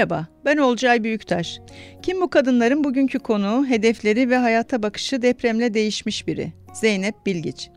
Merhaba, 0.00 0.26
ben 0.44 0.56
Olcay 0.56 1.04
Büyüktaş. 1.04 1.60
Kim 2.02 2.20
bu 2.20 2.30
kadınların 2.30 2.84
bugünkü 2.84 3.18
konu, 3.18 3.66
hedefleri 3.68 4.30
ve 4.30 4.36
hayata 4.36 4.82
bakışı 4.82 5.22
depremle 5.22 5.74
değişmiş 5.74 6.26
biri. 6.26 6.52
Zeynep 6.72 7.26
Bilgiç. 7.26 7.70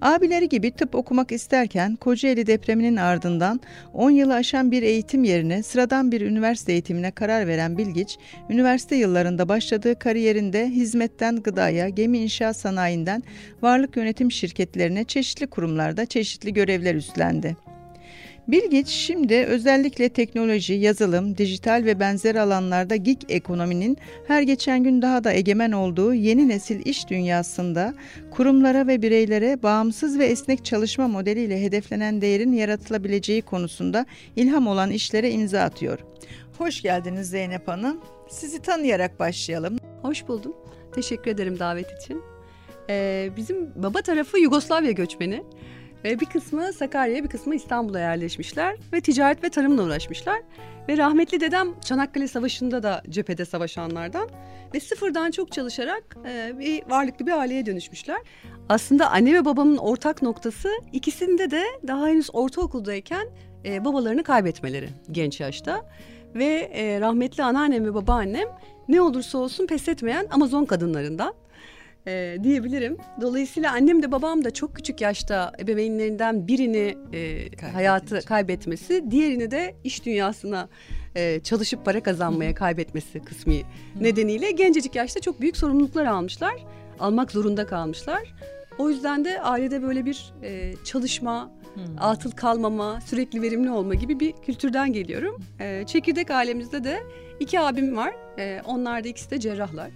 Abileri 0.00 0.48
gibi 0.48 0.70
tıp 0.70 0.94
okumak 0.94 1.32
isterken 1.32 1.96
Kocaeli 1.96 2.46
depreminin 2.46 2.96
ardından 2.96 3.60
10 3.92 4.10
yılı 4.10 4.34
aşan 4.34 4.70
bir 4.70 4.82
eğitim 4.82 5.24
yerine 5.24 5.62
sıradan 5.62 6.12
bir 6.12 6.20
üniversite 6.20 6.72
eğitimine 6.72 7.10
karar 7.10 7.46
veren 7.46 7.78
Bilgiç, 7.78 8.18
üniversite 8.50 8.96
yıllarında 8.96 9.48
başladığı 9.48 9.98
kariyerinde 9.98 10.68
hizmetten 10.68 11.36
gıdaya, 11.36 11.88
gemi 11.88 12.18
inşaat 12.18 12.56
sanayinden 12.56 13.22
varlık 13.62 13.96
yönetim 13.96 14.32
şirketlerine 14.32 15.04
çeşitli 15.04 15.46
kurumlarda 15.46 16.06
çeşitli 16.06 16.52
görevler 16.52 16.94
üstlendi. 16.94 17.65
Bilgiç 18.48 18.88
şimdi 18.88 19.34
özellikle 19.34 20.08
teknoloji, 20.08 20.74
yazılım, 20.74 21.36
dijital 21.36 21.82
ve 21.84 22.00
benzer 22.00 22.34
alanlarda 22.34 22.96
gig 22.96 23.18
ekonominin 23.28 23.98
her 24.26 24.42
geçen 24.42 24.84
gün 24.84 25.02
daha 25.02 25.24
da 25.24 25.32
egemen 25.32 25.72
olduğu 25.72 26.14
yeni 26.14 26.48
nesil 26.48 26.86
iş 26.86 27.08
dünyasında 27.08 27.94
kurumlara 28.30 28.86
ve 28.86 29.02
bireylere 29.02 29.62
bağımsız 29.62 30.18
ve 30.18 30.26
esnek 30.26 30.64
çalışma 30.64 31.08
modeliyle 31.08 31.62
hedeflenen 31.62 32.20
değerin 32.20 32.52
yaratılabileceği 32.52 33.42
konusunda 33.42 34.06
ilham 34.36 34.66
olan 34.66 34.90
işlere 34.90 35.30
imza 35.30 35.60
atıyor. 35.60 35.98
Hoş 36.58 36.82
geldiniz 36.82 37.30
Zeynep 37.30 37.68
Hanım. 37.68 38.00
Sizi 38.28 38.62
tanıyarak 38.62 39.20
başlayalım. 39.20 39.78
Hoş 40.02 40.28
buldum. 40.28 40.52
Teşekkür 40.94 41.30
ederim 41.30 41.58
davet 41.58 42.02
için. 42.02 42.22
Ee, 42.90 43.30
bizim 43.36 43.70
baba 43.76 44.02
tarafı 44.02 44.38
Yugoslavya 44.38 44.90
göçmeni. 44.90 45.42
Ve 46.06 46.20
bir 46.20 46.26
kısmı 46.26 46.72
Sakarya'ya 46.72 47.24
bir 47.24 47.28
kısmı 47.28 47.54
İstanbul'a 47.54 47.98
yerleşmişler 47.98 48.76
ve 48.92 49.00
ticaret 49.00 49.44
ve 49.44 49.48
tarımla 49.48 49.82
uğraşmışlar. 49.82 50.42
Ve 50.88 50.96
rahmetli 50.96 51.40
dedem 51.40 51.80
Çanakkale 51.80 52.28
Savaşı'nda 52.28 52.82
da 52.82 53.02
cephede 53.10 53.44
savaşanlardan 53.44 54.28
ve 54.74 54.80
sıfırdan 54.80 55.30
çok 55.30 55.52
çalışarak 55.52 56.16
e, 56.28 56.58
bir 56.58 56.90
varlıklı 56.90 57.26
bir 57.26 57.32
aileye 57.32 57.66
dönüşmüşler. 57.66 58.18
Aslında 58.68 59.10
anne 59.10 59.34
ve 59.34 59.44
babamın 59.44 59.76
ortak 59.76 60.22
noktası 60.22 60.68
ikisinde 60.92 61.50
de 61.50 61.62
daha 61.86 62.06
henüz 62.06 62.30
ortaokuldayken 62.32 63.26
e, 63.64 63.84
babalarını 63.84 64.24
kaybetmeleri 64.24 64.88
genç 65.10 65.40
yaşta. 65.40 65.90
Ve 66.34 66.70
e, 66.74 67.00
rahmetli 67.00 67.42
anneannem 67.42 67.84
ve 67.84 67.94
babaannem 67.94 68.48
ne 68.88 69.00
olursa 69.00 69.38
olsun 69.38 69.66
pes 69.66 69.88
etmeyen 69.88 70.26
Amazon 70.30 70.64
kadınlarından 70.64 71.34
e, 72.06 72.36
diyebilirim. 72.42 72.96
Dolayısıyla 73.20 73.72
annem 73.72 74.02
de 74.02 74.12
babam 74.12 74.44
da 74.44 74.50
çok 74.50 74.76
küçük 74.76 75.00
yaşta 75.00 75.52
ebeveynlerinden 75.60 76.48
birini 76.48 76.96
e, 77.12 77.48
hayatı 77.72 78.20
kaybetmesi, 78.20 79.10
diğerini 79.10 79.50
de 79.50 79.74
iş 79.84 80.04
dünyasına 80.04 80.68
e, 81.14 81.40
çalışıp 81.40 81.84
para 81.84 82.02
kazanmaya 82.02 82.54
kaybetmesi 82.54 83.20
kısmı 83.20 83.54
nedeniyle 84.00 84.50
gencecik 84.50 84.94
yaşta 84.94 85.20
çok 85.20 85.40
büyük 85.40 85.56
sorumluluklar 85.56 86.04
almışlar. 86.04 86.54
Almak 87.00 87.32
zorunda 87.32 87.66
kalmışlar. 87.66 88.34
O 88.78 88.90
yüzden 88.90 89.24
de 89.24 89.40
ailede 89.40 89.82
böyle 89.82 90.04
bir 90.04 90.32
e, 90.42 90.74
çalışma, 90.84 91.50
hmm. 91.74 91.82
atıl 91.98 92.30
kalmama, 92.30 93.00
sürekli 93.00 93.42
verimli 93.42 93.70
olma 93.70 93.94
gibi 93.94 94.20
bir 94.20 94.32
kültürden 94.32 94.92
geliyorum. 94.92 95.42
E, 95.60 95.84
çekirdek 95.86 96.30
ailemizde 96.30 96.84
de 96.84 97.02
iki 97.40 97.60
abim 97.60 97.96
var. 97.96 98.14
E, 98.38 98.62
onlar 98.64 99.04
da 99.04 99.08
ikisi 99.08 99.30
de 99.30 99.40
cerrahlar 99.40 99.90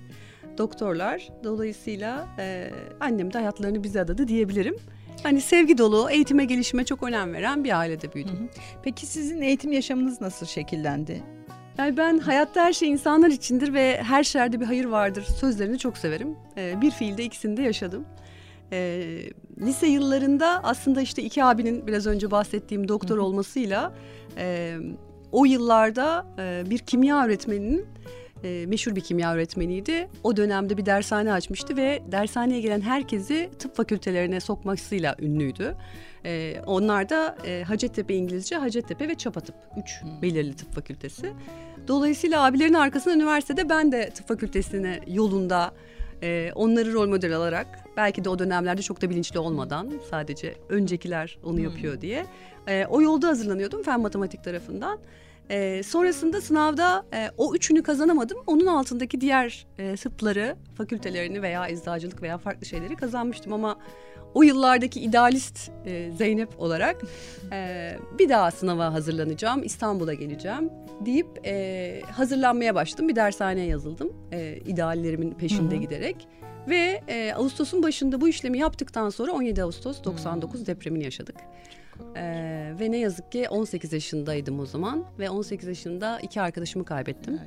doktorlar. 0.60 1.28
Dolayısıyla 1.44 2.28
e, 2.38 2.70
annem 3.00 3.32
de 3.32 3.38
hayatlarını 3.38 3.84
bize 3.84 4.00
adadı 4.00 4.28
diyebilirim. 4.28 4.76
Hani 5.22 5.40
sevgi 5.40 5.78
dolu, 5.78 6.10
eğitime 6.10 6.44
gelişime 6.44 6.84
çok 6.84 7.02
önem 7.02 7.32
veren 7.32 7.64
bir 7.64 7.78
ailede 7.78 8.12
büyüdüm. 8.12 8.38
Hı 8.38 8.42
hı. 8.42 8.48
Peki 8.82 9.06
sizin 9.06 9.40
eğitim 9.40 9.72
yaşamınız 9.72 10.20
nasıl 10.20 10.46
şekillendi? 10.46 11.22
Yani 11.78 11.96
ben 11.96 12.18
hayatta 12.18 12.64
her 12.64 12.72
şey 12.72 12.88
insanlar 12.88 13.28
içindir 13.28 13.74
ve 13.74 14.02
her 14.02 14.24
şerde 14.24 14.60
bir 14.60 14.64
hayır 14.64 14.84
vardır 14.84 15.22
sözlerini 15.22 15.78
çok 15.78 15.98
severim. 15.98 16.36
Ee, 16.56 16.80
bir 16.80 16.90
fiilde 16.90 17.24
ikisini 17.24 17.56
de 17.56 17.62
yaşadım. 17.62 18.04
Ee, 18.72 19.20
lise 19.60 19.86
yıllarında 19.86 20.60
aslında 20.62 21.00
işte 21.00 21.22
iki 21.22 21.44
abinin 21.44 21.86
biraz 21.86 22.06
önce 22.06 22.30
bahsettiğim 22.30 22.88
doktor 22.88 23.18
olmasıyla 23.18 23.92
e, 24.38 24.76
o 25.32 25.44
yıllarda 25.44 26.26
e, 26.38 26.70
bir 26.70 26.78
kimya 26.78 27.24
öğretmeninin 27.24 27.86
e, 28.44 28.66
meşhur 28.66 28.96
bir 28.96 29.00
kimya 29.00 29.34
öğretmeniydi. 29.34 30.08
O 30.22 30.36
dönemde 30.36 30.76
bir 30.76 30.86
dershane 30.86 31.32
açmıştı 31.32 31.76
ve 31.76 32.02
dershaneye 32.12 32.60
gelen 32.60 32.80
herkesi 32.80 33.50
tıp 33.58 33.76
fakültelerine 33.76 34.40
sokmasıyla 34.40 35.16
ünlüydü. 35.18 35.76
E, 36.24 36.62
onlar 36.66 37.08
da 37.08 37.36
e, 37.44 37.62
Hacettepe 37.62 38.14
İngilizce, 38.14 38.56
Hacettepe 38.56 39.08
ve 39.08 39.14
Çapa 39.14 39.40
Üç 39.76 40.02
hmm. 40.02 40.22
belirli 40.22 40.56
tıp 40.56 40.74
fakültesi. 40.74 41.32
Dolayısıyla 41.88 42.44
abilerin 42.44 42.74
arkasında 42.74 43.14
üniversitede 43.14 43.68
ben 43.68 43.92
de 43.92 44.10
tıp 44.10 44.28
fakültesine 44.28 45.00
yolunda 45.06 45.72
e, 46.22 46.52
onları 46.54 46.92
rol 46.92 47.08
model 47.08 47.36
alarak 47.36 47.66
belki 47.96 48.24
de 48.24 48.28
o 48.28 48.38
dönemlerde 48.38 48.82
çok 48.82 49.02
da 49.02 49.10
bilinçli 49.10 49.38
olmadan 49.38 49.92
sadece 50.10 50.54
öncekiler 50.68 51.38
onu 51.44 51.56
hmm. 51.56 51.64
yapıyor 51.64 52.00
diye 52.00 52.26
e, 52.66 52.86
o 52.86 53.02
yolda 53.02 53.28
hazırlanıyordum 53.28 53.82
fen 53.82 54.00
matematik 54.00 54.44
tarafından. 54.44 54.98
E, 55.50 55.82
sonrasında 55.82 56.40
sınavda 56.40 57.06
e, 57.14 57.30
o 57.36 57.54
üçünü 57.54 57.82
kazanamadım. 57.82 58.38
Onun 58.46 58.66
altındaki 58.66 59.20
diğer 59.20 59.66
e, 59.78 59.96
tıpları, 59.96 60.56
fakültelerini 60.74 61.42
veya 61.42 61.68
eczacılık 61.68 62.22
veya 62.22 62.38
farklı 62.38 62.66
şeyleri 62.66 62.96
kazanmıştım 62.96 63.52
ama 63.52 63.76
o 64.34 64.42
yıllardaki 64.42 65.00
idealist 65.00 65.70
e, 65.86 66.12
Zeynep 66.12 66.60
olarak 66.60 66.96
e, 67.52 67.90
bir 68.18 68.28
daha 68.28 68.50
sınava 68.50 68.92
hazırlanacağım, 68.92 69.62
İstanbul'a 69.62 70.14
geleceğim 70.14 70.70
deyip 71.06 71.26
e, 71.46 72.00
hazırlanmaya 72.12 72.74
başladım. 72.74 73.08
Bir 73.08 73.16
dershaneye 73.16 73.66
yazıldım 73.66 74.12
e, 74.32 74.56
ideallerimin 74.56 75.30
peşinde 75.30 75.74
Hı-hı. 75.74 75.82
giderek. 75.82 76.28
Ve 76.68 77.02
e, 77.08 77.32
Ağustos'un 77.32 77.82
başında 77.82 78.20
bu 78.20 78.28
işlemi 78.28 78.58
yaptıktan 78.58 79.10
sonra 79.10 79.32
17 79.32 79.62
Ağustos 79.62 80.04
99 80.04 80.60
Hı-hı. 80.60 80.66
depremini 80.66 81.04
yaşadık. 81.04 81.36
Ee, 82.16 82.74
ve 82.80 82.90
ne 82.90 82.96
yazık 82.96 83.32
ki 83.32 83.48
18 83.48 83.92
yaşındaydım 83.92 84.60
o 84.60 84.66
zaman 84.66 85.04
ve 85.18 85.30
18 85.30 85.68
yaşında 85.68 86.20
iki 86.20 86.40
arkadaşımı 86.40 86.84
kaybettim. 86.84 87.40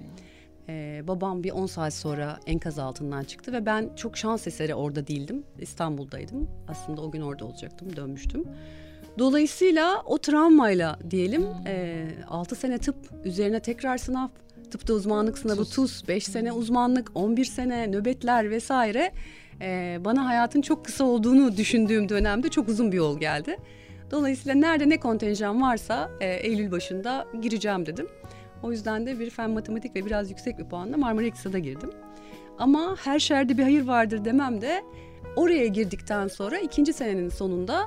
Ee, 0.70 1.02
babam 1.08 1.44
bir 1.44 1.52
10 1.52 1.66
saat 1.66 1.94
sonra 1.94 2.40
enkaz 2.48 2.80
altından 2.80 3.24
çıktı 3.24 3.54
ve 3.54 3.66
ben 3.66 3.90
çok 3.96 4.18
şans 4.18 4.48
eseri 4.48 4.76
orada 4.76 5.08
değildim. 5.08 5.44
İstanbul'daydım. 5.60 6.50
Aslında 6.68 7.02
o 7.02 7.12
gün 7.12 7.22
orada 7.22 7.46
olacaktım, 7.46 7.96
dönmüştüm. 7.96 8.44
Dolayısıyla 9.20 10.02
o 10.06 10.18
travmayla 10.18 11.00
diyelim 11.10 11.46
e, 11.68 12.06
6 12.28 12.56
sene 12.56 12.78
tıp 12.78 12.96
üzerine 13.24 13.60
tekrar 13.60 13.98
sınav, 13.98 14.28
tıpta 14.72 14.94
uzmanlık 14.94 15.38
sınavı 15.38 15.66
TUS, 15.66 16.08
5 16.08 16.24
sene 16.24 16.52
uzmanlık, 16.52 17.12
11 17.16 17.46
sene 17.46 17.92
nöbetler 17.92 18.52
vesaire 18.52 19.12
e, 19.62 19.98
bana 20.06 20.26
hayatın 20.26 20.62
çok 20.62 20.86
kısa 20.86 21.04
olduğunu 21.04 21.58
düşündüğüm 21.58 22.10
dönemde 22.10 22.50
çok 22.50 22.70
uzun 22.70 22.92
bir 22.92 22.98
yol 22.98 23.20
geldi. 23.20 23.58
Dolayısıyla 24.14 24.56
nerede 24.56 24.90
ne 24.90 25.00
kontenjan 25.00 25.62
varsa 25.62 26.12
e, 26.20 26.28
Eylül 26.28 26.72
başında 26.72 27.28
gireceğim 27.42 27.86
dedim. 27.86 28.08
O 28.64 28.72
yüzden 28.72 29.06
de 29.06 29.20
bir 29.20 29.30
fen 29.30 29.50
matematik 29.50 29.96
ve 29.96 30.06
biraz 30.06 30.30
yüksek 30.30 30.60
bir 30.60 30.64
puanla 30.64 30.98
Marmara 30.98 31.26
İktisat'a 31.26 31.60
girdim. 31.60 31.90
Ama 32.60 32.96
her 33.04 33.20
şerde 33.20 33.58
bir 33.58 33.64
hayır 33.64 33.88
vardır 33.88 34.26
demem 34.26 34.62
de 34.62 34.84
oraya 35.36 35.68
girdikten 35.68 36.28
sonra 36.28 36.60
ikinci 36.60 36.94
senenin 36.94 37.30
sonunda 37.30 37.86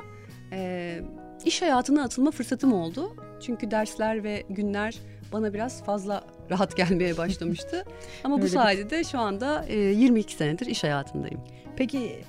e, 0.53 1.01
iş 1.45 1.63
hayatına 1.63 2.03
atılma 2.05 2.31
fırsatım 2.31 2.73
oldu. 2.73 3.17
Çünkü 3.41 3.71
dersler 3.71 4.25
ve 4.25 4.43
günler 4.51 4.99
bana 5.33 5.55
biraz 5.55 5.85
fazla 5.85 6.25
rahat 6.51 6.77
gelmeye 6.77 7.17
başlamıştı. 7.17 7.85
Ama 8.25 8.43
bu 8.43 8.49
sayede 8.49 8.91
de 8.91 9.05
şu 9.05 9.19
anda 9.19 9.65
e, 9.69 9.79
22 9.79 10.35
senedir 10.35 10.67
iş 10.67 10.85
hayatındayım. 10.85 11.41
Peki 11.77 12.25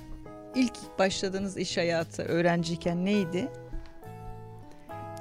ilk 0.54 0.98
başladığınız 0.98 1.56
iş 1.56 1.76
hayatı 1.76 2.22
öğrenciyken 2.22 3.04
neydi? 3.04 3.48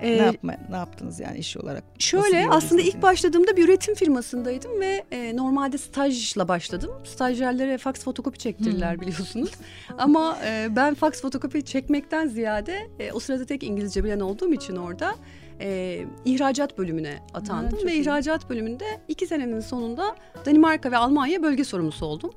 Ee, 0.01 0.17
ne 0.17 0.25
yapma 0.25 0.53
ne 0.69 0.75
yaptınız 0.75 1.19
yani 1.19 1.37
iş 1.37 1.57
olarak? 1.57 1.83
Şöyle 1.99 2.47
aslında 2.49 2.81
ilk 2.81 3.01
başladığımda 3.01 3.57
bir 3.57 3.65
üretim 3.65 3.95
firmasındaydım 3.95 4.81
ve 4.81 5.03
e, 5.11 5.37
normalde 5.37 5.77
stajla 5.77 6.47
başladım. 6.47 6.91
Stajyerlere 7.03 7.77
fax 7.77 8.03
fotokopi 8.03 8.39
çektirirler 8.39 8.93
hmm. 8.93 9.01
biliyorsunuz. 9.01 9.51
Ama 9.97 10.37
e, 10.45 10.67
ben 10.75 10.93
fax 10.93 11.21
fotokopi 11.21 11.65
çekmekten 11.65 12.27
ziyade 12.27 12.87
e, 12.99 13.11
o 13.11 13.19
sırada 13.19 13.45
tek 13.45 13.63
İngilizce 13.63 14.03
bilen 14.03 14.19
olduğum 14.19 14.53
için 14.53 14.75
orada 14.75 15.15
e, 15.61 15.99
ihracat 16.25 16.77
bölümüne 16.77 17.19
atandım 17.33 17.79
ha, 17.79 17.85
ve 17.85 17.93
iyi. 17.93 18.01
ihracat 18.01 18.49
bölümünde 18.49 18.85
iki 19.07 19.27
senenin 19.27 19.59
sonunda 19.59 20.15
Danimarka 20.45 20.91
ve 20.91 20.97
Almanya 20.97 21.43
bölge 21.43 21.63
sorumlusu 21.63 22.05
oldum. 22.05 22.31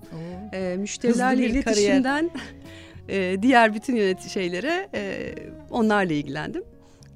E, 0.52 0.76
müşterilerle 0.78 1.46
iletişimden 1.46 2.30
e, 3.08 3.42
diğer 3.42 3.74
bütün 3.74 3.96
yönet 3.96 4.28
şeylere 4.28 4.88
e, 4.94 5.34
onlarla 5.70 6.12
ilgilendim. 6.12 6.64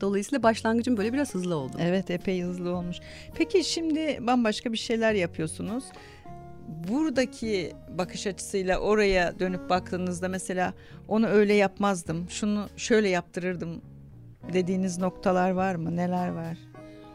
Dolayısıyla 0.00 0.42
başlangıcım 0.42 0.96
böyle 0.96 1.12
biraz 1.12 1.34
hızlı 1.34 1.56
oldu. 1.56 1.76
Evet 1.80 2.10
epey 2.10 2.42
hızlı 2.42 2.76
olmuş. 2.76 2.96
Peki 3.34 3.64
şimdi 3.64 4.18
bambaşka 4.20 4.72
bir 4.72 4.78
şeyler 4.78 5.12
yapıyorsunuz. 5.12 5.84
Buradaki 6.88 7.72
bakış 7.98 8.26
açısıyla 8.26 8.78
oraya 8.78 9.38
dönüp 9.38 9.70
baktığınızda 9.70 10.28
mesela 10.28 10.74
onu 11.08 11.26
öyle 11.26 11.54
yapmazdım, 11.54 12.26
şunu 12.30 12.68
şöyle 12.76 13.08
yaptırırdım 13.08 13.82
dediğiniz 14.52 14.98
noktalar 14.98 15.50
var 15.50 15.74
mı? 15.74 15.96
Neler 15.96 16.28
var? 16.28 16.58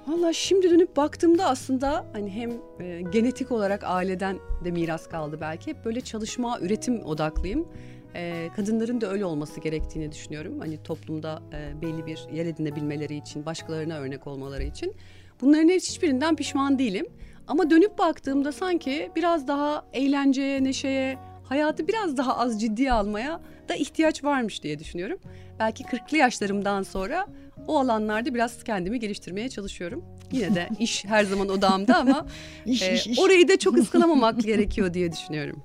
Valla 0.07 0.33
şimdi 0.33 0.69
dönüp 0.69 0.97
baktığımda 0.97 1.45
aslında 1.45 2.05
hani 2.13 2.31
hem 2.31 2.51
e, 2.79 3.01
genetik 3.01 3.51
olarak 3.51 3.83
aileden 3.83 4.39
de 4.65 4.71
miras 4.71 5.07
kaldı 5.07 5.37
belki. 5.41 5.71
Hep 5.71 5.85
böyle 5.85 6.01
çalışma, 6.01 6.59
üretim 6.59 7.05
odaklıyım. 7.05 7.67
E, 8.15 8.49
kadınların 8.55 9.01
da 9.01 9.11
öyle 9.11 9.25
olması 9.25 9.59
gerektiğini 9.59 10.11
düşünüyorum. 10.11 10.59
Hani 10.59 10.83
toplumda 10.83 11.41
e, 11.53 11.81
belli 11.81 12.05
bir 12.05 12.19
yer 12.33 12.45
edinebilmeleri 12.45 13.15
için, 13.15 13.45
başkalarına 13.45 13.97
örnek 13.97 14.27
olmaları 14.27 14.63
için. 14.63 14.95
Bunların 15.41 15.69
hiçbirinden 15.69 16.35
pişman 16.35 16.79
değilim. 16.79 17.05
Ama 17.47 17.69
dönüp 17.69 17.97
baktığımda 17.97 18.51
sanki 18.51 19.11
biraz 19.15 19.47
daha 19.47 19.85
eğlenceye, 19.93 20.63
neşeye, 20.63 21.17
hayatı 21.43 21.87
biraz 21.87 22.17
daha 22.17 22.37
az 22.37 22.61
ciddiye 22.61 22.91
almaya 22.91 23.41
da 23.69 23.75
ihtiyaç 23.75 24.23
varmış 24.23 24.63
diye 24.63 24.79
düşünüyorum. 24.79 25.19
Belki 25.59 25.83
40'lı 25.83 26.17
yaşlarımdan 26.17 26.83
sonra 26.83 27.27
o 27.67 27.79
alanlarda 27.79 28.33
biraz 28.33 28.63
kendimi 28.63 28.99
geliştirmeye 28.99 29.49
çalışıyorum. 29.49 30.05
Yine 30.31 30.55
de 30.55 30.69
iş 30.79 31.05
her 31.05 31.23
zaman 31.23 31.49
odağımda 31.49 31.97
ama 31.97 32.25
iş, 32.65 32.81
e, 32.81 32.93
iş. 32.93 33.19
orayı 33.19 33.47
da 33.47 33.59
çok 33.59 33.77
ıskalamamak 33.77 34.41
gerekiyor 34.41 34.93
diye 34.93 35.11
düşünüyorum. 35.11 35.63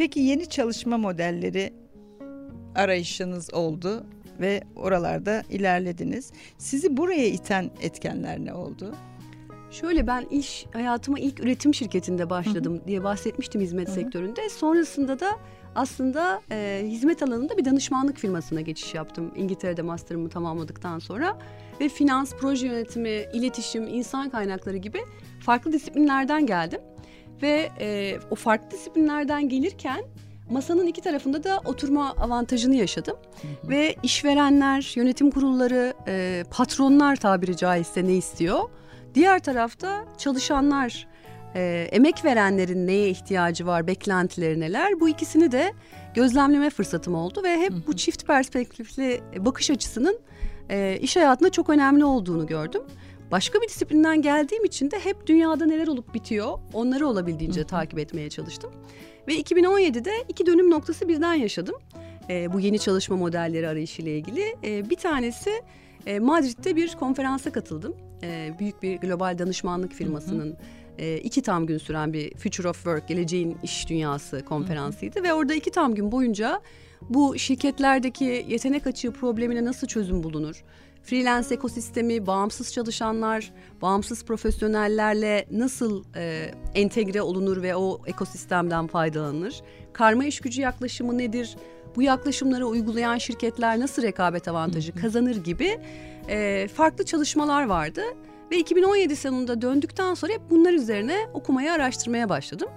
Peki 0.00 0.20
yeni 0.20 0.46
çalışma 0.46 0.98
modelleri 0.98 1.72
arayışınız 2.74 3.54
oldu 3.54 4.06
ve 4.40 4.62
oralarda 4.76 5.42
ilerlediniz. 5.50 6.32
Sizi 6.58 6.96
buraya 6.96 7.26
iten 7.26 7.70
etkenler 7.80 8.44
ne 8.44 8.54
oldu? 8.54 8.94
Şöyle 9.70 10.06
ben 10.06 10.26
iş 10.30 10.66
hayatıma 10.72 11.18
ilk 11.18 11.40
üretim 11.40 11.74
şirketinde 11.74 12.30
başladım 12.30 12.76
Hı-hı. 12.76 12.86
diye 12.86 13.04
bahsetmiştim 13.04 13.60
hizmet 13.60 13.88
Hı-hı. 13.88 13.94
sektöründe. 13.94 14.48
Sonrasında 14.48 15.20
da 15.20 15.30
aslında 15.74 16.42
e, 16.50 16.82
hizmet 16.86 17.22
alanında 17.22 17.56
bir 17.58 17.64
danışmanlık 17.64 18.18
firmasına 18.18 18.60
geçiş 18.60 18.94
yaptım. 18.94 19.32
İngiltere'de 19.36 19.82
master'ımı 19.82 20.28
tamamladıktan 20.28 20.98
sonra 20.98 21.38
ve 21.80 21.88
finans, 21.88 22.34
proje 22.34 22.66
yönetimi, 22.66 23.24
iletişim, 23.32 23.88
insan 23.88 24.30
kaynakları 24.30 24.76
gibi 24.76 24.98
farklı 25.40 25.72
disiplinlerden 25.72 26.46
geldim. 26.46 26.80
Ve 27.42 27.70
e, 27.80 28.18
o 28.30 28.34
farklı 28.34 28.70
disiplinlerden 28.70 29.48
gelirken 29.48 30.04
masanın 30.50 30.86
iki 30.86 31.00
tarafında 31.00 31.44
da 31.44 31.60
oturma 31.64 32.10
avantajını 32.10 32.74
yaşadım. 32.74 33.16
Hı 33.42 33.48
hı. 33.48 33.70
Ve 33.70 33.94
işverenler, 34.02 34.92
yönetim 34.96 35.30
kurulları, 35.30 35.94
e, 36.08 36.44
patronlar 36.50 37.16
tabiri 37.16 37.56
caizse 37.56 38.04
ne 38.04 38.14
istiyor? 38.14 38.60
Diğer 39.14 39.38
tarafta 39.38 40.04
çalışanlar, 40.18 41.06
e, 41.54 41.88
emek 41.92 42.24
verenlerin 42.24 42.86
neye 42.86 43.08
ihtiyacı 43.08 43.66
var, 43.66 43.86
beklentileri 43.86 44.60
neler? 44.60 45.00
Bu 45.00 45.08
ikisini 45.08 45.52
de 45.52 45.72
gözlemleme 46.14 46.70
fırsatım 46.70 47.14
oldu 47.14 47.42
ve 47.44 47.56
hep 47.56 47.72
bu 47.86 47.96
çift 47.96 48.26
perspektifli 48.26 49.20
bakış 49.38 49.70
açısının 49.70 50.18
e, 50.70 50.98
iş 51.00 51.16
hayatında 51.16 51.50
çok 51.50 51.70
önemli 51.70 52.04
olduğunu 52.04 52.46
gördüm. 52.46 52.82
Başka 53.30 53.60
bir 53.60 53.68
disiplinden 53.68 54.22
geldiğim 54.22 54.64
için 54.64 54.90
de 54.90 54.98
hep 54.98 55.26
dünyada 55.26 55.66
neler 55.66 55.86
olup 55.86 56.14
bitiyor 56.14 56.58
onları 56.72 57.06
olabildiğince 57.06 57.64
takip 57.64 57.98
etmeye 57.98 58.30
çalıştım. 58.30 58.70
Ve 59.28 59.40
2017'de 59.40 60.12
iki 60.28 60.46
dönüm 60.46 60.70
noktası 60.70 61.08
birden 61.08 61.34
yaşadım. 61.34 61.76
E, 62.28 62.52
bu 62.52 62.60
yeni 62.60 62.78
çalışma 62.78 63.16
modelleri 63.16 63.68
arayışıyla 63.68 64.12
ilgili. 64.12 64.56
E, 64.64 64.90
bir 64.90 64.96
tanesi 64.96 65.50
e, 66.06 66.18
Madrid'de 66.18 66.76
bir 66.76 66.96
konferansa 66.96 67.52
katıldım. 67.52 67.96
E, 68.22 68.54
büyük 68.58 68.82
bir 68.82 68.96
global 68.96 69.38
danışmanlık 69.38 69.92
firmasının... 69.92 70.56
E, 70.98 71.18
iki 71.18 71.42
tam 71.42 71.66
gün 71.66 71.78
süren 71.78 72.12
bir 72.12 72.34
Future 72.34 72.68
of 72.68 72.76
Work, 72.76 73.08
geleceğin 73.08 73.58
iş 73.62 73.88
dünyası 73.88 74.44
konferansıydı. 74.44 75.16
Hı 75.16 75.20
hı. 75.20 75.24
Ve 75.24 75.32
orada 75.32 75.54
iki 75.54 75.70
tam 75.70 75.94
gün 75.94 76.12
boyunca 76.12 76.60
bu 77.10 77.38
şirketlerdeki 77.38 78.46
yetenek 78.48 78.86
açığı 78.86 79.12
problemine 79.12 79.64
nasıl 79.64 79.86
çözüm 79.86 80.22
bulunur? 80.22 80.64
Freelance 81.02 81.54
ekosistemi, 81.54 82.26
bağımsız 82.26 82.72
çalışanlar, 82.72 83.52
bağımsız 83.82 84.24
profesyonellerle 84.24 85.46
nasıl 85.50 86.04
e, 86.16 86.50
entegre 86.74 87.22
olunur 87.22 87.62
ve 87.62 87.76
o 87.76 88.00
ekosistemden 88.06 88.86
faydalanır? 88.86 89.62
Karma 89.92 90.24
iş 90.24 90.40
gücü 90.40 90.60
yaklaşımı 90.60 91.18
nedir? 91.18 91.56
Bu 91.96 92.02
yaklaşımları 92.02 92.66
uygulayan 92.66 93.18
şirketler 93.18 93.80
nasıl 93.80 94.02
rekabet 94.02 94.48
avantajı 94.48 94.94
kazanır 94.94 95.36
gibi 95.36 95.78
e, 96.28 96.68
farklı 96.74 97.04
çalışmalar 97.04 97.64
vardı. 97.66 98.02
Ve 98.50 98.58
2017 98.58 99.16
sonunda 99.16 99.62
döndükten 99.62 100.14
sonra 100.14 100.32
hep 100.32 100.40
bunlar 100.50 100.72
üzerine 100.72 101.16
okumaya, 101.34 101.74
araştırmaya 101.74 102.28
başladım. 102.28 102.68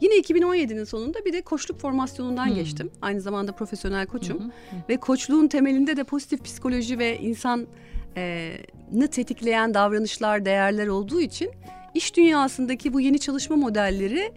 Yine 0.00 0.14
2017'nin 0.14 0.84
sonunda 0.84 1.24
bir 1.24 1.32
de 1.32 1.42
koçluk 1.42 1.80
formasyonundan 1.80 2.46
hmm. 2.46 2.54
geçtim. 2.54 2.90
Aynı 3.02 3.20
zamanda 3.20 3.52
profesyonel 3.52 4.06
koçum. 4.06 4.38
Hmm. 4.38 4.50
Ve 4.88 4.96
koçluğun 4.96 5.48
temelinde 5.48 5.96
de 5.96 6.04
pozitif 6.04 6.44
psikoloji 6.44 6.98
ve 6.98 7.18
insanı 7.18 7.66
e, 8.16 8.52
tetikleyen 9.10 9.74
davranışlar, 9.74 10.44
değerler 10.44 10.86
olduğu 10.86 11.20
için 11.20 11.50
iş 11.94 12.16
dünyasındaki 12.16 12.92
bu 12.92 13.00
yeni 13.00 13.18
çalışma 13.18 13.56
modelleri 13.56 14.32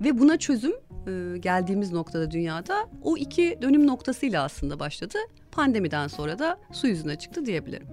ve 0.00 0.18
buna 0.18 0.38
çözüm 0.38 0.72
e, 0.72 1.38
geldiğimiz 1.38 1.92
noktada 1.92 2.30
dünyada 2.30 2.88
o 3.02 3.16
iki 3.16 3.58
dönüm 3.62 3.86
noktasıyla 3.86 4.44
aslında 4.44 4.78
başladı. 4.78 5.18
Pandemiden 5.52 6.08
sonra 6.08 6.38
da 6.38 6.58
su 6.72 6.86
yüzüne 6.86 7.16
çıktı 7.16 7.46
diyebilirim. 7.46 7.86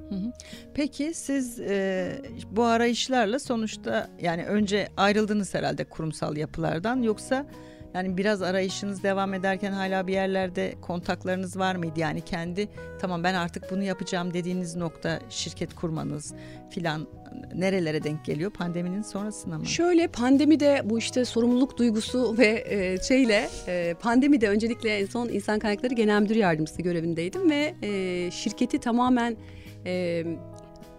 Peki 0.73 1.13
siz 1.13 1.59
e, 1.59 2.11
bu 2.51 2.63
arayışlarla 2.63 3.39
sonuçta 3.39 4.09
yani 4.21 4.45
önce 4.45 4.87
ayrıldınız 4.97 5.53
herhalde 5.53 5.83
kurumsal 5.83 6.37
yapılardan 6.37 7.01
yoksa 7.01 7.45
yani 7.93 8.17
biraz 8.17 8.41
arayışınız 8.41 9.03
devam 9.03 9.33
ederken 9.33 9.71
hala 9.71 10.07
bir 10.07 10.13
yerlerde 10.13 10.75
kontaklarınız 10.81 11.57
var 11.57 11.75
mıydı? 11.75 11.99
Yani 11.99 12.21
kendi 12.21 12.69
tamam 12.99 13.23
ben 13.23 13.33
artık 13.33 13.71
bunu 13.71 13.83
yapacağım 13.83 14.33
dediğiniz 14.33 14.75
nokta 14.75 15.19
şirket 15.29 15.75
kurmanız 15.75 16.33
filan 16.69 17.07
nerelere 17.55 18.03
denk 18.03 18.25
geliyor 18.25 18.51
pandeminin 18.51 19.01
sonrasında 19.01 19.57
mı? 19.57 19.65
Şöyle 19.65 20.07
pandemide 20.07 20.81
bu 20.85 20.99
işte 20.99 21.25
sorumluluk 21.25 21.77
duygusu 21.77 22.37
ve 22.37 22.63
e, 22.67 23.03
şeyle 23.03 23.49
e, 23.67 23.95
pandemide 24.01 24.49
öncelikle 24.49 24.97
en 24.97 25.05
son 25.05 25.29
insan 25.29 25.59
kaynakları 25.59 25.93
genel 25.93 26.21
müdür 26.21 26.35
yardımcısı 26.35 26.81
görevindeydim 26.81 27.49
ve 27.49 27.75
e, 27.81 28.31
şirketi 28.31 28.79
tamamen 28.79 29.37
e, 29.85 30.23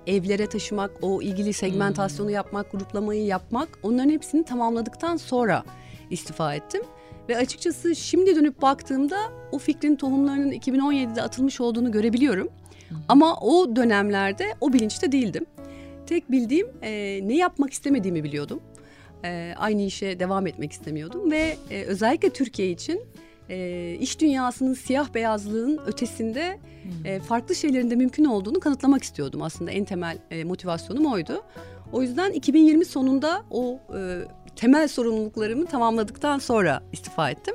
evlere 0.07 0.47
taşımak, 0.47 0.91
o 1.03 1.23
ilgili 1.23 1.53
segmentasyonu 1.53 2.29
hmm. 2.29 2.35
yapmak, 2.35 2.73
gruplamayı 2.73 3.25
yapmak 3.25 3.69
onların 3.83 4.11
hepsini 4.11 4.45
tamamladıktan 4.45 5.17
sonra 5.17 5.65
istifa 6.13 6.55
ettim. 6.55 6.83
Ve 7.29 7.37
açıkçası 7.37 7.97
şimdi 7.97 8.37
dönüp 8.37 8.63
baktığımda 8.63 9.17
o 9.53 9.59
fikrin 9.59 9.97
tohumlarının 9.97 10.53
2017'de 10.53 11.23
atılmış 11.23 11.61
olduğunu 11.61 11.93
görebiliyorum. 11.93 12.49
Ama 13.09 13.37
o 13.37 13.77
dönemlerde 13.77 14.55
o 14.61 14.73
bilinçte 14.73 15.13
değildim. 15.13 15.47
Tek 16.07 16.31
bildiğim 16.31 16.67
e, 16.83 17.21
ne 17.23 17.37
yapmak 17.37 17.73
istemediğimi 17.73 18.25
biliyordum. 18.25 18.61
E, 19.25 19.55
aynı 19.57 19.83
işe 19.83 20.21
devam 20.21 20.47
etmek 20.47 20.73
istemiyordum 20.73 21.31
ve 21.31 21.57
e, 21.71 21.83
özellikle 21.83 22.31
Türkiye 22.31 22.71
için 22.71 23.01
e, 23.51 23.97
iş 24.01 24.21
dünyasının 24.21 24.75
siyah 24.75 25.15
beyazlığın 25.15 25.81
ötesinde 25.87 26.59
e, 27.05 27.21
farklı 27.21 27.55
şeylerin 27.55 27.91
de 27.91 27.97
mümkün 27.97 28.25
olduğunu 28.25 28.61
kanıtlamak 28.61 29.03
istiyordum. 29.03 29.43
Aslında 29.43 29.71
en 29.71 29.85
temel 29.85 30.19
e, 30.31 30.45
motivasyonum 30.45 31.07
oydu. 31.07 31.43
O 31.93 32.03
yüzden 32.03 32.33
2020 32.33 32.85
sonunda 32.85 33.43
o 33.51 33.81
e, 33.97 34.19
temel 34.57 34.89
sorumluluklarımı 34.89 35.67
tamamladıktan 35.67 36.39
sonra 36.39 36.83
istifa 36.93 37.31
ettim. 37.31 37.55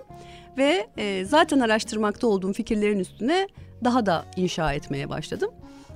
Ve 0.58 0.88
e, 0.98 1.26
zaten 1.26 1.60
araştırmakta 1.60 2.28
olduğum 2.28 2.54
fikirlerin 2.54 3.00
üstüne 3.00 3.48
daha 3.84 4.06
da 4.06 4.26
inşa 4.36 4.74
etmeye 4.74 5.10
başladım. 5.10 5.52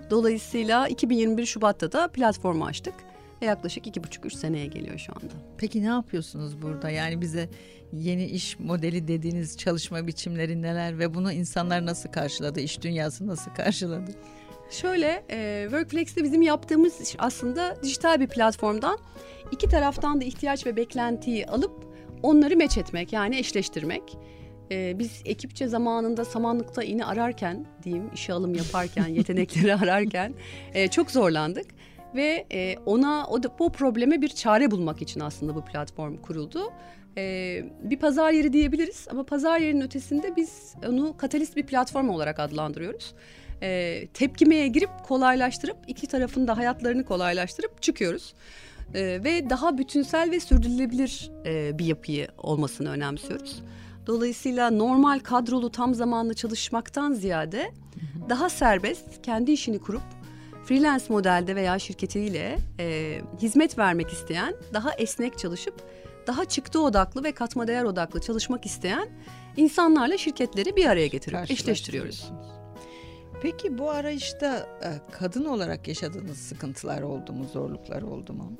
Dolayısıyla 0.09 0.87
2021 0.87 1.45
Şubat'ta 1.45 1.91
da 1.91 2.07
platformu 2.07 2.65
açtık 2.65 2.93
ve 3.41 3.45
yaklaşık 3.45 3.87
iki 3.87 4.03
buçuk 4.03 4.25
üç 4.25 4.35
seneye 4.35 4.65
geliyor 4.65 4.97
şu 4.97 5.13
anda. 5.13 5.33
Peki 5.57 5.81
ne 5.81 5.87
yapıyorsunuz 5.87 6.61
burada? 6.61 6.89
Yani 6.89 7.21
bize 7.21 7.49
yeni 7.93 8.25
iş 8.25 8.59
modeli 8.59 9.07
dediğiniz 9.07 9.57
çalışma 9.57 10.07
biçimleri 10.07 10.61
neler 10.61 10.99
ve 10.99 11.13
bunu 11.13 11.31
insanlar 11.31 11.85
nasıl 11.85 12.09
karşıladı? 12.09 12.59
İş 12.59 12.81
dünyası 12.81 13.27
nasıl 13.27 13.51
karşıladı? 13.51 14.11
Şöyle, 14.71 15.23
e, 15.29 15.61
Workflex'te 15.63 16.23
bizim 16.23 16.41
yaptığımız 16.41 17.01
iş 17.01 17.15
aslında 17.19 17.83
dijital 17.83 18.19
bir 18.19 18.27
platformdan 18.27 18.97
iki 19.51 19.69
taraftan 19.69 20.21
da 20.21 20.25
ihtiyaç 20.25 20.65
ve 20.65 20.75
beklentiyi 20.75 21.47
alıp 21.47 21.85
onları 22.23 22.57
meç 22.57 22.77
etmek 22.77 23.13
yani 23.13 23.37
eşleştirmek. 23.37 24.17
Ee, 24.71 24.99
biz 24.99 25.21
ekipçe 25.25 25.67
zamanında 25.67 26.25
samanlıkta 26.25 26.83
iğne 26.83 27.05
ararken 27.05 27.65
diyeyim 27.83 28.09
işe 28.13 28.33
alım 28.33 28.55
yaparken 28.55 29.07
yetenekleri 29.17 29.75
ararken 29.75 30.33
e, 30.73 30.87
çok 30.87 31.11
zorlandık 31.11 31.65
ve 32.15 32.45
e, 32.51 32.77
ona 32.85 33.27
o 33.27 33.39
bu 33.59 33.71
probleme 33.71 34.21
bir 34.21 34.29
çare 34.29 34.71
bulmak 34.71 35.01
için 35.01 35.19
aslında 35.19 35.55
bu 35.55 35.65
platform 35.65 36.17
kuruldu. 36.17 36.73
E, 37.17 37.63
bir 37.83 37.99
pazar 37.99 38.31
yeri 38.31 38.53
diyebiliriz 38.53 39.07
ama 39.11 39.23
pazar 39.23 39.59
yerinin 39.59 39.81
ötesinde 39.81 40.35
biz 40.35 40.75
onu 40.87 41.17
katalist 41.17 41.55
bir 41.55 41.65
platform 41.65 42.09
olarak 42.09 42.39
adlandırıyoruz. 42.39 43.13
E, 43.61 44.07
tepkimeye 44.13 44.67
girip 44.67 44.89
kolaylaştırıp 45.03 45.77
iki 45.87 46.07
tarafın 46.07 46.47
da 46.47 46.57
hayatlarını 46.57 47.05
kolaylaştırıp 47.05 47.81
çıkıyoruz 47.81 48.33
e, 48.93 49.01
ve 49.23 49.49
daha 49.49 49.77
bütünsel 49.77 50.31
ve 50.31 50.39
sürdürülebilir 50.39 51.31
e, 51.45 51.79
bir 51.79 51.85
yapıyı 51.85 52.27
olmasını 52.37 52.89
önemsiyoruz. 52.89 53.61
Dolayısıyla 54.07 54.71
normal 54.71 55.19
kadrolu 55.19 55.71
tam 55.71 55.95
zamanlı 55.95 56.33
çalışmaktan 56.33 57.13
ziyade 57.13 57.71
daha 58.29 58.49
serbest 58.49 59.21
kendi 59.23 59.51
işini 59.51 59.79
kurup 59.79 60.01
freelance 60.65 61.05
modelde 61.09 61.55
veya 61.55 61.79
şirketiyle 61.79 62.57
e, 62.79 63.17
hizmet 63.41 63.77
vermek 63.77 64.09
isteyen, 64.09 64.55
daha 64.73 64.93
esnek 64.93 65.39
çalışıp 65.39 65.75
daha 66.27 66.45
çıktı 66.45 66.81
odaklı 66.81 67.23
ve 67.23 67.31
katma 67.31 67.67
değer 67.67 67.83
odaklı 67.83 68.21
çalışmak 68.21 68.65
isteyen 68.65 69.09
insanlarla 69.57 70.17
şirketleri 70.17 70.75
bir 70.75 70.85
araya 70.85 71.07
getirip 71.07 71.51
eşleştiriyoruz. 71.51 72.31
Peki 73.41 73.77
bu 73.77 73.89
arayışta 73.89 74.55
e, 74.57 74.89
kadın 75.11 75.45
olarak 75.45 75.87
yaşadığınız 75.87 76.37
sıkıntılar 76.37 77.01
oldu 77.01 77.33
mu, 77.33 77.45
zorluklar 77.53 78.01
oldu 78.01 78.33
mu? 78.33 78.53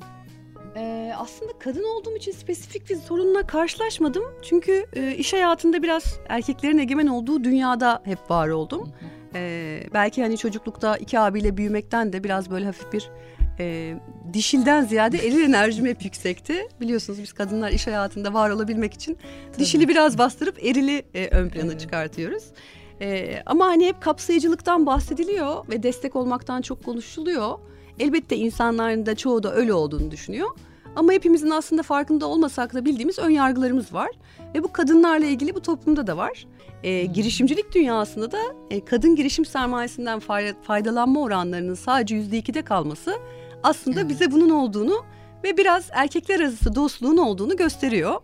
Ee, 0.76 1.12
aslında 1.18 1.52
kadın 1.58 1.84
olduğum 1.84 2.16
için 2.16 2.32
spesifik 2.32 2.90
bir 2.90 2.96
sorunla 2.96 3.46
karşılaşmadım. 3.46 4.24
Çünkü 4.42 4.86
e, 4.92 5.14
iş 5.14 5.32
hayatında 5.32 5.82
biraz 5.82 6.18
erkeklerin 6.28 6.78
egemen 6.78 7.06
olduğu 7.06 7.44
dünyada 7.44 8.02
hep 8.04 8.30
var 8.30 8.48
oldum. 8.48 8.92
Ee, 9.34 9.82
belki 9.94 10.22
hani 10.22 10.38
çocuklukta 10.38 10.96
iki 10.96 11.18
abiyle 11.18 11.56
büyümekten 11.56 12.12
de 12.12 12.24
biraz 12.24 12.50
böyle 12.50 12.66
hafif 12.66 12.92
bir 12.92 13.10
e, 13.58 13.94
dişilden 14.32 14.84
ziyade 14.84 15.18
eril 15.26 15.42
enerjim 15.42 15.86
hep 15.86 16.04
yüksekti. 16.04 16.68
Biliyorsunuz 16.80 17.18
biz 17.22 17.32
kadınlar 17.32 17.70
iş 17.70 17.86
hayatında 17.86 18.34
var 18.34 18.50
olabilmek 18.50 18.94
için 18.94 19.18
Tabii. 19.52 19.58
dişili 19.58 19.88
biraz 19.88 20.18
bastırıp 20.18 20.64
erili 20.64 21.04
e, 21.14 21.28
ön 21.28 21.48
plana 21.48 21.70
evet. 21.70 21.80
çıkartıyoruz. 21.80 22.44
E, 23.00 23.38
ama 23.46 23.66
hani 23.66 23.86
hep 23.86 24.00
kapsayıcılıktan 24.00 24.86
bahsediliyor 24.86 25.68
ve 25.68 25.82
destek 25.82 26.16
olmaktan 26.16 26.62
çok 26.62 26.84
konuşuluyor. 26.84 27.58
Elbette 27.98 28.36
insanların 28.36 29.06
da 29.06 29.14
çoğu 29.14 29.42
da 29.42 29.54
öyle 29.54 29.74
olduğunu 29.74 30.10
düşünüyor. 30.10 30.48
Ama 30.96 31.12
hepimizin 31.12 31.50
aslında 31.50 31.82
farkında 31.82 32.26
olmasak 32.26 32.74
da 32.74 32.84
bildiğimiz 32.84 33.18
ön 33.18 33.30
yargılarımız 33.30 33.94
var. 33.94 34.10
Ve 34.54 34.62
bu 34.62 34.72
kadınlarla 34.72 35.26
ilgili 35.26 35.54
bu 35.54 35.60
toplumda 35.60 36.06
da 36.06 36.16
var. 36.16 36.46
E, 36.82 37.04
girişimcilik 37.04 37.74
dünyasında 37.74 38.32
da 38.32 38.38
e, 38.70 38.84
kadın 38.84 39.16
girişim 39.16 39.44
sermayesinden 39.44 40.20
faydalanma 40.62 41.20
oranlarının 41.20 41.74
sadece 41.74 42.14
yüzde 42.14 42.38
ikide 42.38 42.62
kalması 42.62 43.18
aslında 43.62 44.00
evet. 44.00 44.10
bize 44.10 44.32
bunun 44.32 44.50
olduğunu 44.50 45.04
ve 45.44 45.56
biraz 45.56 45.88
erkekler 45.92 46.40
arası 46.40 46.74
dostluğun 46.74 47.16
olduğunu 47.16 47.56
gösteriyor. 47.56 48.20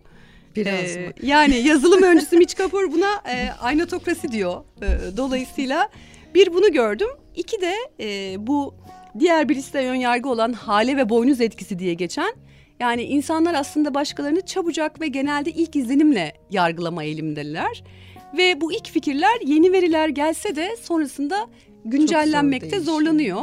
Biraz 0.55 0.97
ee, 0.97 1.07
mı? 1.07 1.13
Yani 1.27 1.55
yazılım 1.55 2.03
öncüsü 2.03 2.37
Mitch 2.37 2.55
Kapor 2.55 2.91
buna 2.91 3.13
e, 3.31 3.49
aynatokrasi 3.61 4.31
diyor. 4.31 4.63
E, 4.81 5.17
dolayısıyla 5.17 5.89
bir 6.35 6.53
bunu 6.53 6.71
gördüm. 6.71 7.09
İki 7.35 7.61
de 7.61 7.73
e, 7.99 8.35
bu 8.47 8.75
diğer 9.19 9.49
bir 9.49 9.55
liste 9.55 9.89
ön 9.89 9.95
yargı 9.95 10.29
olan 10.29 10.53
hale 10.53 10.97
ve 10.97 11.09
boynuz 11.09 11.41
etkisi 11.41 11.79
diye 11.79 11.93
geçen 11.93 12.33
yani 12.79 13.03
insanlar 13.03 13.53
aslında 13.53 13.93
başkalarını 13.93 14.41
çabucak 14.41 15.01
ve 15.01 15.07
genelde 15.07 15.51
ilk 15.51 15.75
izlenimle 15.75 16.33
yargılama 16.51 17.03
eğilimindeler. 17.03 17.83
Ve 18.37 18.61
bu 18.61 18.73
ilk 18.73 18.87
fikirler 18.87 19.37
yeni 19.45 19.71
veriler 19.71 20.09
gelse 20.09 20.55
de 20.55 20.75
sonrasında 20.81 21.47
güncellenmekte 21.85 22.79
zor 22.79 22.93
zorlanıyor. 22.93 23.41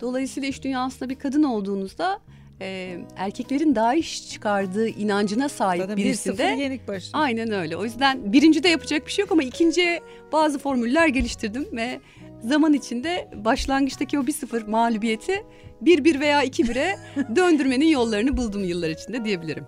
Dolayısıyla 0.00 0.48
iş 0.48 0.64
dünyasında 0.64 1.08
bir 1.08 1.14
kadın 1.14 1.42
olduğunuzda 1.42 2.20
e, 2.60 2.98
erkeklerin 3.16 3.74
daha 3.74 3.94
iş 3.94 4.30
çıkardığı 4.30 4.88
inancına 4.88 5.48
sahip 5.48 5.80
Zaten 5.82 5.96
birisinde. 5.96 6.42
yenik 6.42 6.88
baş. 6.88 7.10
Aynen 7.12 7.52
öyle. 7.52 7.76
O 7.76 7.84
yüzden 7.84 8.32
birinci 8.32 8.62
de 8.62 8.68
yapacak 8.68 9.06
bir 9.06 9.12
şey 9.12 9.22
yok 9.22 9.32
ama 9.32 9.42
ikinciye 9.42 10.00
bazı 10.32 10.58
formüller 10.58 11.08
geliştirdim 11.08 11.66
ve 11.72 12.00
zaman 12.42 12.72
içinde 12.72 13.28
başlangıçtaki 13.44 14.18
o 14.18 14.26
bir 14.26 14.32
sıfır 14.32 14.62
mağlubiyeti 14.66 15.44
bir 15.80 16.04
bir 16.04 16.20
veya 16.20 16.42
iki 16.42 16.68
bire 16.68 16.96
döndürmenin 17.36 17.86
yollarını 17.86 18.36
buldum 18.36 18.64
yıllar 18.64 18.90
içinde 18.90 19.24
diyebilirim. 19.24 19.64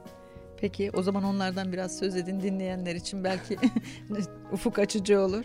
Peki 0.61 0.90
o 0.95 1.02
zaman 1.02 1.25
onlardan 1.25 1.73
biraz 1.73 1.99
söz 1.99 2.16
edin 2.16 2.40
dinleyenler 2.40 2.95
için 2.95 3.25
belki 3.25 3.57
ufuk 4.52 4.78
açıcı 4.78 5.21
olur. 5.21 5.45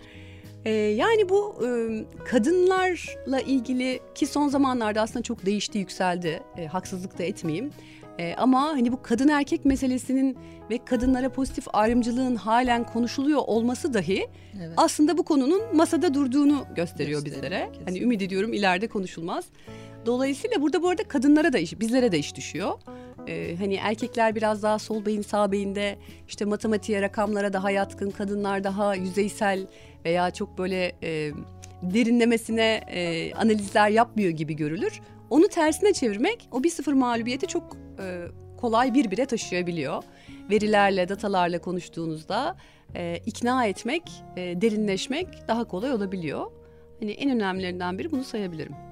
Ee, 0.66 0.72
yani 0.72 1.30
bu 1.30 1.56
e, 1.66 1.70
kadınlarla 2.26 3.42
ilgili 3.46 4.00
ki 4.16 4.28
son 4.28 4.48
zamanlarda 4.48 5.02
aslında 5.02 5.24
çok 5.24 5.46
değişti 5.46 5.78
yükseldi 5.78 6.44
e, 6.58 6.68
haksızlık 6.68 7.20
da 7.20 7.24
etmeyeyim. 7.24 7.72
E, 8.20 8.36
ama 8.36 8.62
hani 8.62 8.92
bu 8.92 9.02
kadın 9.02 9.28
erkek 9.28 9.66
meselesinin 9.66 10.38
ve 10.70 10.86
kadınlara 10.86 11.30
pozitif 11.30 11.66
ayrımcılığın 11.74 12.36
halen 12.36 12.84
konuşuluyor 12.84 13.42
olması 13.48 13.94
dahi 13.94 14.28
evet. 14.58 14.74
aslında 14.78 15.18
bu 15.18 15.24
konunun 15.24 15.62
masada 15.76 16.14
durduğunu 16.14 16.66
gösteriyor, 16.76 16.76
gösteriyor 16.76 17.26
bizlere. 17.26 17.60
Kesinlikle. 17.60 17.86
Hani 17.86 18.04
ümit 18.04 18.22
ediyorum 18.22 18.54
ileride 18.54 18.88
konuşulmaz. 18.88 19.46
Dolayısıyla 20.06 20.62
burada 20.62 20.84
bu 20.84 20.90
arada 20.90 21.04
kadınlara 21.04 21.54
da 21.54 21.58
iş, 21.58 21.80
bizlere 21.80 22.12
de 22.12 22.20
iş 22.20 22.36
düşüyor. 22.36 22.72
Ee, 23.28 23.56
hani 23.60 23.76
erkekler 23.76 24.36
biraz 24.36 24.64
daha 24.64 24.80
sol 24.80 25.06
beyin 25.06 25.22
sağ 25.22 25.52
beyinde 25.52 25.98
işte 26.28 26.46
matematiğe 26.46 27.02
rakamlara 27.02 27.54
daha 27.54 27.72
yatkın, 27.72 28.12
kadınlar 28.12 28.64
daha 28.64 28.96
yüzeysel 28.96 29.68
veya 30.06 30.32
çok 30.32 30.58
böyle 30.58 30.92
e, 31.04 31.32
derinlemesine 31.82 32.82
e, 32.88 33.34
analizler 33.34 33.90
yapmıyor 33.90 34.30
gibi 34.30 34.56
görülür. 34.56 35.02
Onu 35.30 35.48
tersine 35.48 35.94
çevirmek 35.94 36.50
o 36.52 36.64
bir 36.64 36.70
sıfır 36.70 36.94
mağlubiyeti 36.94 37.48
çok 37.48 37.78
e, 38.00 38.26
kolay 38.58 38.94
bir 38.94 39.12
bire 39.12 39.26
taşıyabiliyor. 39.26 40.04
Verilerle, 40.50 41.10
datalarla 41.10 41.60
konuştuğunuzda 41.60 42.56
e, 42.96 43.18
ikna 43.26 43.66
etmek, 43.66 44.04
e, 44.38 44.62
derinleşmek 44.62 45.28
daha 45.48 45.64
kolay 45.64 45.94
olabiliyor. 45.94 46.52
Hani 47.00 47.12
en 47.12 47.32
önemlilerinden 47.32 48.00
biri 48.00 48.12
bunu 48.12 48.24
sayabilirim. 48.24 48.91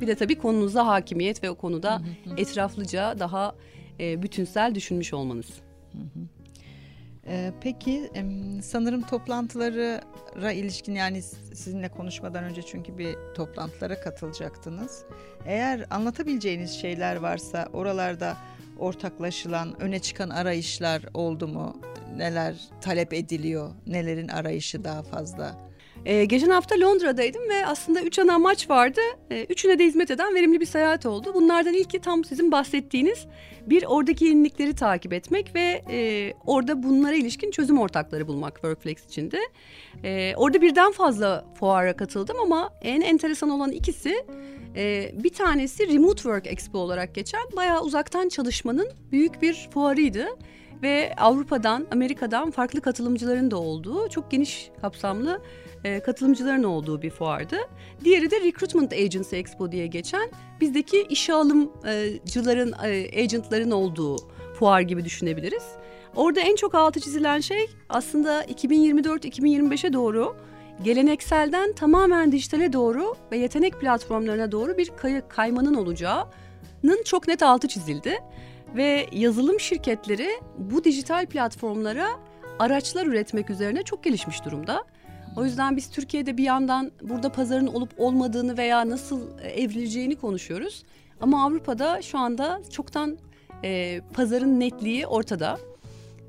Bir 0.00 0.06
de 0.06 0.14
tabii 0.14 0.38
konunuza 0.38 0.86
hakimiyet 0.86 1.44
ve 1.44 1.50
o 1.50 1.54
konuda 1.54 2.02
etraflıca 2.36 3.18
daha 3.18 3.54
e, 4.00 4.22
bütünsel 4.22 4.74
düşünmüş 4.74 5.14
olmanız. 5.14 5.46
Ee, 7.30 7.52
peki 7.60 8.10
sanırım 8.62 9.02
toplantılara 9.02 10.52
ilişkin 10.52 10.94
yani 10.94 11.22
sizinle 11.22 11.88
konuşmadan 11.88 12.44
önce 12.44 12.62
çünkü 12.62 12.98
bir 12.98 13.16
toplantılara 13.34 14.00
katılacaktınız. 14.00 15.04
Eğer 15.46 15.86
anlatabileceğiniz 15.90 16.70
şeyler 16.70 17.16
varsa 17.16 17.68
oralarda 17.72 18.36
ortaklaşılan, 18.78 19.82
öne 19.82 19.98
çıkan 19.98 20.30
arayışlar 20.30 21.02
oldu 21.14 21.48
mu? 21.48 21.80
Neler 22.16 22.54
talep 22.80 23.12
ediliyor? 23.12 23.70
Nelerin 23.86 24.28
arayışı 24.28 24.84
daha 24.84 25.02
fazla? 25.02 25.67
Ee, 26.08 26.24
geçen 26.24 26.50
hafta 26.50 26.80
Londra'daydım 26.80 27.48
ve 27.48 27.66
aslında 27.66 28.02
üç 28.02 28.18
ana 28.18 28.34
amaç 28.34 28.70
vardı. 28.70 29.00
Ee, 29.30 29.46
üçüne 29.48 29.78
de 29.78 29.84
hizmet 29.84 30.10
eden 30.10 30.34
verimli 30.34 30.60
bir 30.60 30.66
seyahat 30.66 31.06
oldu. 31.06 31.34
Bunlardan 31.34 31.74
ilki 31.74 31.98
tam 32.00 32.24
sizin 32.24 32.52
bahsettiğiniz 32.52 33.26
bir 33.66 33.84
oradaki 33.88 34.24
yenilikleri 34.24 34.74
takip 34.74 35.12
etmek 35.12 35.54
ve 35.54 35.82
e, 35.90 36.32
orada 36.46 36.82
bunlara 36.82 37.14
ilişkin 37.14 37.50
çözüm 37.50 37.78
ortakları 37.78 38.28
bulmak 38.28 38.54
Workflex 38.54 39.06
içinde. 39.06 39.40
E, 40.04 40.34
orada 40.36 40.62
birden 40.62 40.92
fazla 40.92 41.44
fuara 41.54 41.96
katıldım 41.96 42.36
ama 42.42 42.70
en 42.82 43.00
enteresan 43.00 43.50
olan 43.50 43.72
ikisi 43.72 44.24
e, 44.76 45.12
bir 45.14 45.32
tanesi 45.32 45.88
Remote 45.88 46.22
Work 46.22 46.46
Expo 46.46 46.78
olarak 46.78 47.14
geçen 47.14 47.42
bayağı 47.56 47.82
uzaktan 47.82 48.28
çalışmanın 48.28 48.88
büyük 49.12 49.42
bir 49.42 49.68
fuarıydı 49.74 50.26
ve 50.82 51.14
Avrupa'dan, 51.16 51.86
Amerika'dan 51.92 52.50
farklı 52.50 52.80
katılımcıların 52.80 53.50
da 53.50 53.56
olduğu 53.56 54.08
çok 54.08 54.30
geniş 54.30 54.70
kapsamlı 54.80 55.40
e, 55.84 56.00
katılımcıların 56.00 56.62
olduğu 56.62 57.02
bir 57.02 57.10
fuardı. 57.10 57.56
Diğeri 58.04 58.30
de 58.30 58.40
Recruitment 58.40 58.92
Agency 58.92 59.36
Expo 59.36 59.72
diye 59.72 59.86
geçen 59.86 60.30
bizdeki 60.60 61.02
işe 61.02 61.32
alımcıların, 61.32 62.74
e, 62.84 63.20
agentların 63.22 63.70
olduğu 63.70 64.16
fuar 64.58 64.80
gibi 64.80 65.04
düşünebiliriz. 65.04 65.62
Orada 66.16 66.40
en 66.40 66.56
çok 66.56 66.74
altı 66.74 67.00
çizilen 67.00 67.40
şey 67.40 67.66
aslında 67.88 68.44
2024-2025'e 68.44 69.92
doğru 69.92 70.36
gelenekselden 70.82 71.72
tamamen 71.72 72.32
dijitale 72.32 72.72
doğru 72.72 73.14
ve 73.32 73.36
yetenek 73.36 73.80
platformlarına 73.80 74.52
doğru 74.52 74.78
bir 74.78 74.90
kay- 74.96 75.28
kaymanın 75.28 75.74
olacağının 75.74 77.02
çok 77.04 77.28
net 77.28 77.42
altı 77.42 77.68
çizildi. 77.68 78.18
Ve 78.76 79.06
yazılım 79.12 79.60
şirketleri 79.60 80.28
bu 80.58 80.84
dijital 80.84 81.26
platformlara 81.26 82.08
araçlar 82.58 83.06
üretmek 83.06 83.50
üzerine 83.50 83.82
çok 83.82 84.04
gelişmiş 84.04 84.44
durumda. 84.44 84.84
O 85.36 85.44
yüzden 85.44 85.76
biz 85.76 85.90
Türkiye'de 85.90 86.36
bir 86.36 86.44
yandan 86.44 86.92
burada 87.02 87.32
pazarın 87.32 87.66
olup 87.66 87.90
olmadığını 87.98 88.58
veya 88.58 88.88
nasıl 88.88 89.38
e, 89.38 89.48
evrileceğini 89.48 90.16
konuşuyoruz. 90.16 90.82
Ama 91.20 91.44
Avrupa'da 91.44 92.02
şu 92.02 92.18
anda 92.18 92.60
çoktan 92.70 93.18
e, 93.64 94.00
pazarın 94.14 94.60
netliği 94.60 95.06
ortada. 95.06 95.58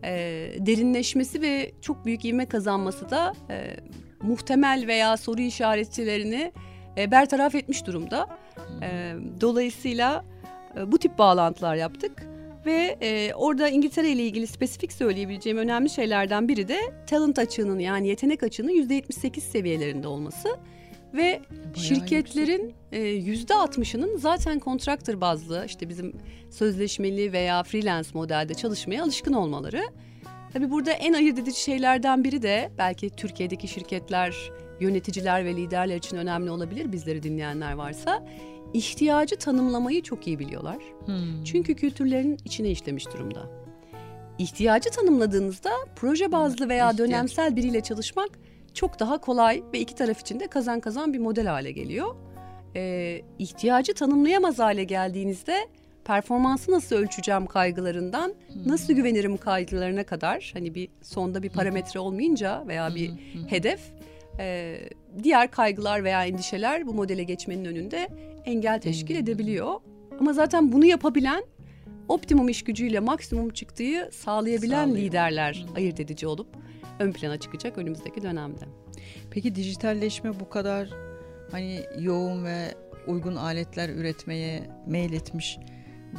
E, 0.03 0.11
derinleşmesi 0.57 1.41
ve 1.41 1.71
çok 1.81 2.05
büyük 2.05 2.25
ivme 2.25 2.45
kazanması 2.45 3.09
da 3.09 3.33
e, 3.49 3.75
muhtemel 4.21 4.83
veya 4.87 5.17
soru 5.17 5.41
işaretlerini 5.41 6.51
e, 6.97 7.11
bertaraf 7.11 7.55
etmiş 7.55 7.85
durumda. 7.85 8.27
E, 8.81 9.13
dolayısıyla 9.41 10.25
e, 10.77 10.91
bu 10.91 10.97
tip 10.97 11.17
bağlantılar 11.17 11.75
yaptık. 11.75 12.28
Ve 12.65 12.97
e, 13.01 13.33
orada 13.33 13.69
İngiltere 13.69 14.09
ile 14.09 14.23
ilgili 14.23 14.47
spesifik 14.47 14.93
söyleyebileceğim 14.93 15.57
önemli 15.57 15.89
şeylerden 15.89 16.47
biri 16.47 16.67
de 16.67 16.79
talent 17.07 17.39
açığının 17.39 17.79
yani 17.79 18.07
yetenek 18.07 18.43
açığının 18.43 18.71
%78 18.71 19.39
seviyelerinde 19.41 20.07
olması. 20.07 20.49
Ve 21.13 21.41
Bayağı 21.51 21.75
şirketlerin 21.75 22.73
e, 22.91 23.01
yüzde 23.01 23.53
60'ının 23.53 24.17
zaten 24.17 24.59
kontraktör 24.59 25.21
bazlı 25.21 25.63
işte 25.67 25.89
bizim 25.89 26.13
sözleşmeli 26.49 27.33
veya 27.33 27.63
freelance 27.63 28.09
modelde 28.13 28.53
çalışmaya 28.53 29.03
alışkın 29.03 29.33
olmaları. 29.33 29.81
Tabi 30.53 30.71
burada 30.71 30.91
en 30.91 31.13
ayırt 31.13 31.39
edici 31.39 31.61
şeylerden 31.61 32.23
biri 32.23 32.41
de 32.41 32.71
belki 32.77 33.09
Türkiye'deki 33.09 33.67
şirketler, 33.67 34.51
yöneticiler 34.79 35.45
ve 35.45 35.55
liderler 35.55 35.95
için 35.95 36.17
önemli 36.17 36.51
olabilir 36.51 36.91
bizleri 36.91 37.23
dinleyenler 37.23 37.73
varsa 37.73 38.25
ihtiyacı 38.73 39.35
tanımlamayı 39.35 40.03
çok 40.03 40.27
iyi 40.27 40.39
biliyorlar. 40.39 40.77
Hmm. 41.05 41.43
Çünkü 41.43 41.75
kültürlerin 41.75 42.37
içine 42.45 42.69
işlemiş 42.69 43.13
durumda. 43.13 43.49
İhtiyacı 44.37 44.89
tanımladığınızda 44.89 45.71
proje 45.95 46.31
bazlı 46.31 46.69
veya 46.69 46.91
İhtiyaç. 46.91 47.09
dönemsel 47.09 47.55
biriyle 47.55 47.81
çalışmak 47.81 48.29
çok 48.73 48.99
daha 48.99 49.17
kolay 49.17 49.63
ve 49.73 49.79
iki 49.79 49.95
taraf 49.95 50.21
için 50.21 50.39
de 50.39 50.47
kazan 50.47 50.79
kazan 50.79 51.13
bir 51.13 51.19
model 51.19 51.45
hale 51.47 51.71
geliyor. 51.71 52.15
Ee, 52.75 53.21
ihtiyacı 53.39 53.93
tanımlayamaz 53.93 54.59
hale 54.59 54.83
geldiğinizde 54.83 55.67
performansı 56.05 56.71
nasıl 56.71 56.95
ölçeceğim 56.95 57.45
kaygılarından 57.45 58.33
nasıl 58.65 58.93
güvenirim 58.93 59.37
kaygılarına 59.37 60.03
kadar 60.03 60.51
hani 60.53 60.75
bir 60.75 60.89
sonda 61.01 61.43
bir 61.43 61.49
parametre 61.49 61.99
olmayınca 61.99 62.63
veya 62.67 62.95
bir 62.95 63.11
hedef 63.47 63.79
e, 64.39 64.77
diğer 65.23 65.51
kaygılar 65.51 66.03
veya 66.03 66.25
endişeler 66.25 66.87
bu 66.87 66.93
modele 66.93 67.23
geçmenin 67.23 67.65
önünde 67.65 68.09
engel 68.45 68.81
teşkil 68.81 69.15
edebiliyor. 69.15 69.73
Ama 70.19 70.33
zaten 70.33 70.71
bunu 70.71 70.85
yapabilen 70.85 71.43
optimum 72.07 72.49
iş 72.49 72.63
gücüyle 72.63 72.99
maksimum 72.99 73.49
çıktığı 73.49 74.09
sağlayabilen 74.11 74.85
Sağlıyor. 74.85 75.05
liderler 75.05 75.65
ayırt 75.75 75.99
edici 75.99 76.27
olup 76.27 76.47
ön 76.99 77.11
plana 77.11 77.39
çıkacak 77.39 77.77
önümüzdeki 77.77 78.21
dönemde. 78.21 78.65
Peki 79.31 79.55
dijitalleşme 79.55 80.39
bu 80.39 80.49
kadar 80.49 80.89
hani 81.51 81.81
yoğun 81.99 82.45
ve 82.45 82.75
uygun 83.07 83.35
aletler 83.35 83.89
üretmeye 83.89 84.63
meyletmiş 84.87 85.59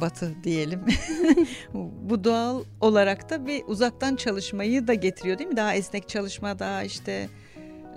Batı 0.01 0.43
diyelim. 0.43 0.85
bu 2.01 2.23
doğal 2.23 2.63
olarak 2.81 3.29
da 3.29 3.45
bir 3.45 3.63
uzaktan 3.67 4.15
çalışmayı 4.15 4.87
da 4.87 4.93
getiriyor 4.93 5.39
değil 5.39 5.49
mi? 5.49 5.57
Daha 5.57 5.75
esnek 5.75 6.09
çalışma, 6.09 6.59
daha 6.59 6.83
işte 6.83 7.29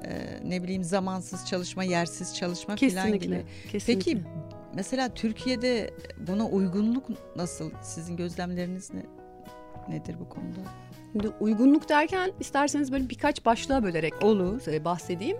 e, 0.09 0.41
ne 0.51 0.63
bileyim 0.63 0.85
zamansız 0.85 1.47
çalışma, 1.47 1.85
yersiz 1.85 2.35
çalışma 2.37 2.77
falan 2.77 3.19
gibi. 3.19 3.43
Kesinlikle. 3.73 3.95
Peki 3.95 4.19
mesela 4.75 5.15
Türkiye'de 5.15 5.91
buna 6.29 6.47
uygunluk 6.49 7.05
nasıl? 7.37 7.71
Sizin 7.83 8.17
gözlemleriniz 8.17 8.91
ne? 8.95 9.03
Nedir 9.89 10.17
bu 10.21 10.29
konuda? 10.29 10.61
Şimdi 11.13 11.29
uygunluk 11.41 11.89
derken 11.89 12.33
isterseniz 12.41 12.93
böyle 12.93 13.11
birkaç 13.11 13.45
başlığa 13.45 13.83
bölerek 13.83 14.23
Olur. 14.23 14.69
e, 14.69 14.85
bahsedeyim. 14.85 15.37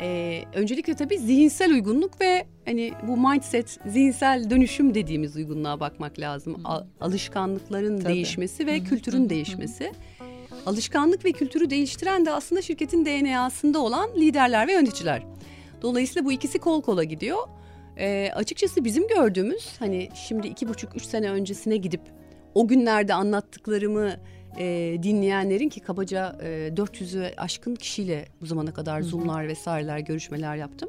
Ee, 0.00 0.42
öncelikle 0.54 0.94
tabii 0.94 1.18
zihinsel 1.18 1.70
uygunluk 1.72 2.20
ve 2.20 2.46
hani 2.64 2.92
bu 3.08 3.16
mindset, 3.16 3.78
zihinsel 3.86 4.50
dönüşüm 4.50 4.94
dediğimiz 4.94 5.36
uygunluğa 5.36 5.80
bakmak 5.80 6.18
lazım. 6.18 6.56
A- 6.64 6.82
alışkanlıkların 7.00 8.00
Tabii. 8.00 8.12
değişmesi 8.14 8.66
ve 8.66 8.72
Hı 8.76 8.80
hı, 8.80 8.84
hı 8.84 8.88
kültürün 8.88 9.24
hı, 9.24 9.30
değişmesi. 9.30 9.92
Alışkanlık 10.66 11.24
ve 11.24 11.32
kültürü 11.32 11.70
değiştiren 11.70 12.26
de 12.26 12.32
aslında 12.32 12.62
şirketin 12.62 13.04
DNA'sında 13.04 13.78
olan 13.78 14.10
liderler 14.16 14.68
ve 14.68 14.72
yöneticiler. 14.72 15.22
Dolayısıyla 15.82 16.24
bu 16.24 16.32
ikisi 16.32 16.58
kol 16.58 16.82
kola 16.82 17.04
gidiyor. 17.04 17.38
Ee, 17.98 18.30
açıkçası 18.34 18.84
bizim 18.84 19.08
gördüğümüz 19.08 19.68
hani 19.78 20.08
şimdi 20.14 20.46
iki 20.46 20.68
buçuk 20.68 20.96
üç 20.96 21.04
sene 21.04 21.30
öncesine 21.30 21.76
gidip 21.76 22.00
o 22.54 22.68
günlerde 22.68 23.14
anlattıklarımı 23.14 24.12
e, 24.58 24.96
dinleyenlerin 25.02 25.68
ki 25.68 25.80
kabaca 25.80 26.38
e, 26.42 26.46
400'ü 26.76 27.34
aşkın 27.36 27.74
kişiyle 27.74 28.28
bu 28.40 28.46
zamana 28.46 28.74
kadar 28.74 29.02
zoomlar 29.02 29.48
vesaireler 29.48 29.98
görüşmeler 29.98 30.56
yaptım. 30.56 30.88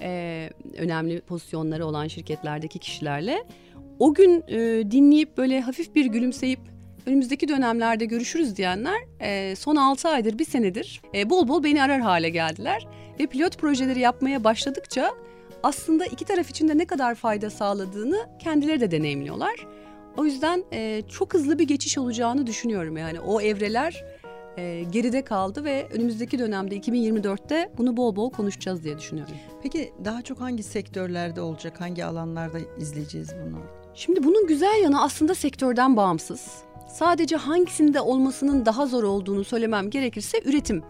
E, 0.00 0.50
önemli 0.78 1.20
pozisyonları 1.20 1.86
olan 1.86 2.08
şirketlerdeki 2.08 2.78
kişilerle 2.78 3.44
o 3.98 4.14
gün 4.14 4.44
e, 4.48 4.90
dinleyip 4.90 5.36
böyle 5.36 5.60
hafif 5.60 5.94
bir 5.94 6.06
gülümseyip 6.06 6.73
önümüzdeki 7.06 7.48
dönemlerde 7.48 8.04
görüşürüz 8.04 8.56
diyenler 8.56 9.00
e, 9.20 9.56
son 9.56 9.76
6 9.76 10.08
aydır 10.08 10.38
bir 10.38 10.44
senedir 10.44 11.02
e, 11.14 11.30
bol 11.30 11.48
bol 11.48 11.64
beni 11.64 11.82
arar 11.82 12.00
hale 12.00 12.30
geldiler 12.30 12.86
ve 13.20 13.26
pilot 13.26 13.58
projeleri 13.58 14.00
yapmaya 14.00 14.44
başladıkça 14.44 15.10
aslında 15.62 16.06
iki 16.06 16.24
taraf 16.24 16.50
için 16.50 16.68
de 16.68 16.78
ne 16.78 16.84
kadar 16.84 17.14
fayda 17.14 17.50
sağladığını 17.50 18.26
kendileri 18.38 18.80
de 18.80 18.90
deneyimliyorlar. 18.90 19.66
O 20.16 20.24
yüzden 20.24 20.64
e, 20.72 21.02
çok 21.08 21.34
hızlı 21.34 21.58
bir 21.58 21.68
geçiş 21.68 21.98
olacağını 21.98 22.46
düşünüyorum 22.46 22.96
yani 22.96 23.20
o 23.20 23.40
evreler 23.40 24.04
e, 24.56 24.84
geride 24.90 25.24
kaldı 25.24 25.64
ve 25.64 25.88
önümüzdeki 25.92 26.38
dönemde 26.38 26.76
2024'te 26.76 27.70
bunu 27.78 27.96
bol 27.96 28.16
bol 28.16 28.30
konuşacağız 28.30 28.84
diye 28.84 28.98
düşünüyorum. 28.98 29.34
Peki 29.62 29.92
daha 30.04 30.22
çok 30.22 30.40
hangi 30.40 30.62
sektörlerde 30.62 31.40
olacak, 31.40 31.80
hangi 31.80 32.04
alanlarda 32.04 32.58
izleyeceğiz 32.78 33.28
bunu? 33.46 33.58
Şimdi 33.94 34.24
bunun 34.24 34.46
güzel 34.46 34.82
yanı 34.82 35.02
aslında 35.02 35.34
sektörden 35.34 35.96
bağımsız. 35.96 36.64
Sadece 36.94 37.36
hangisinde 37.36 38.00
olmasının 38.00 38.66
daha 38.66 38.86
zor 38.86 39.02
olduğunu 39.04 39.44
söylemem 39.44 39.90
gerekirse 39.90 40.38
üretim. 40.44 40.82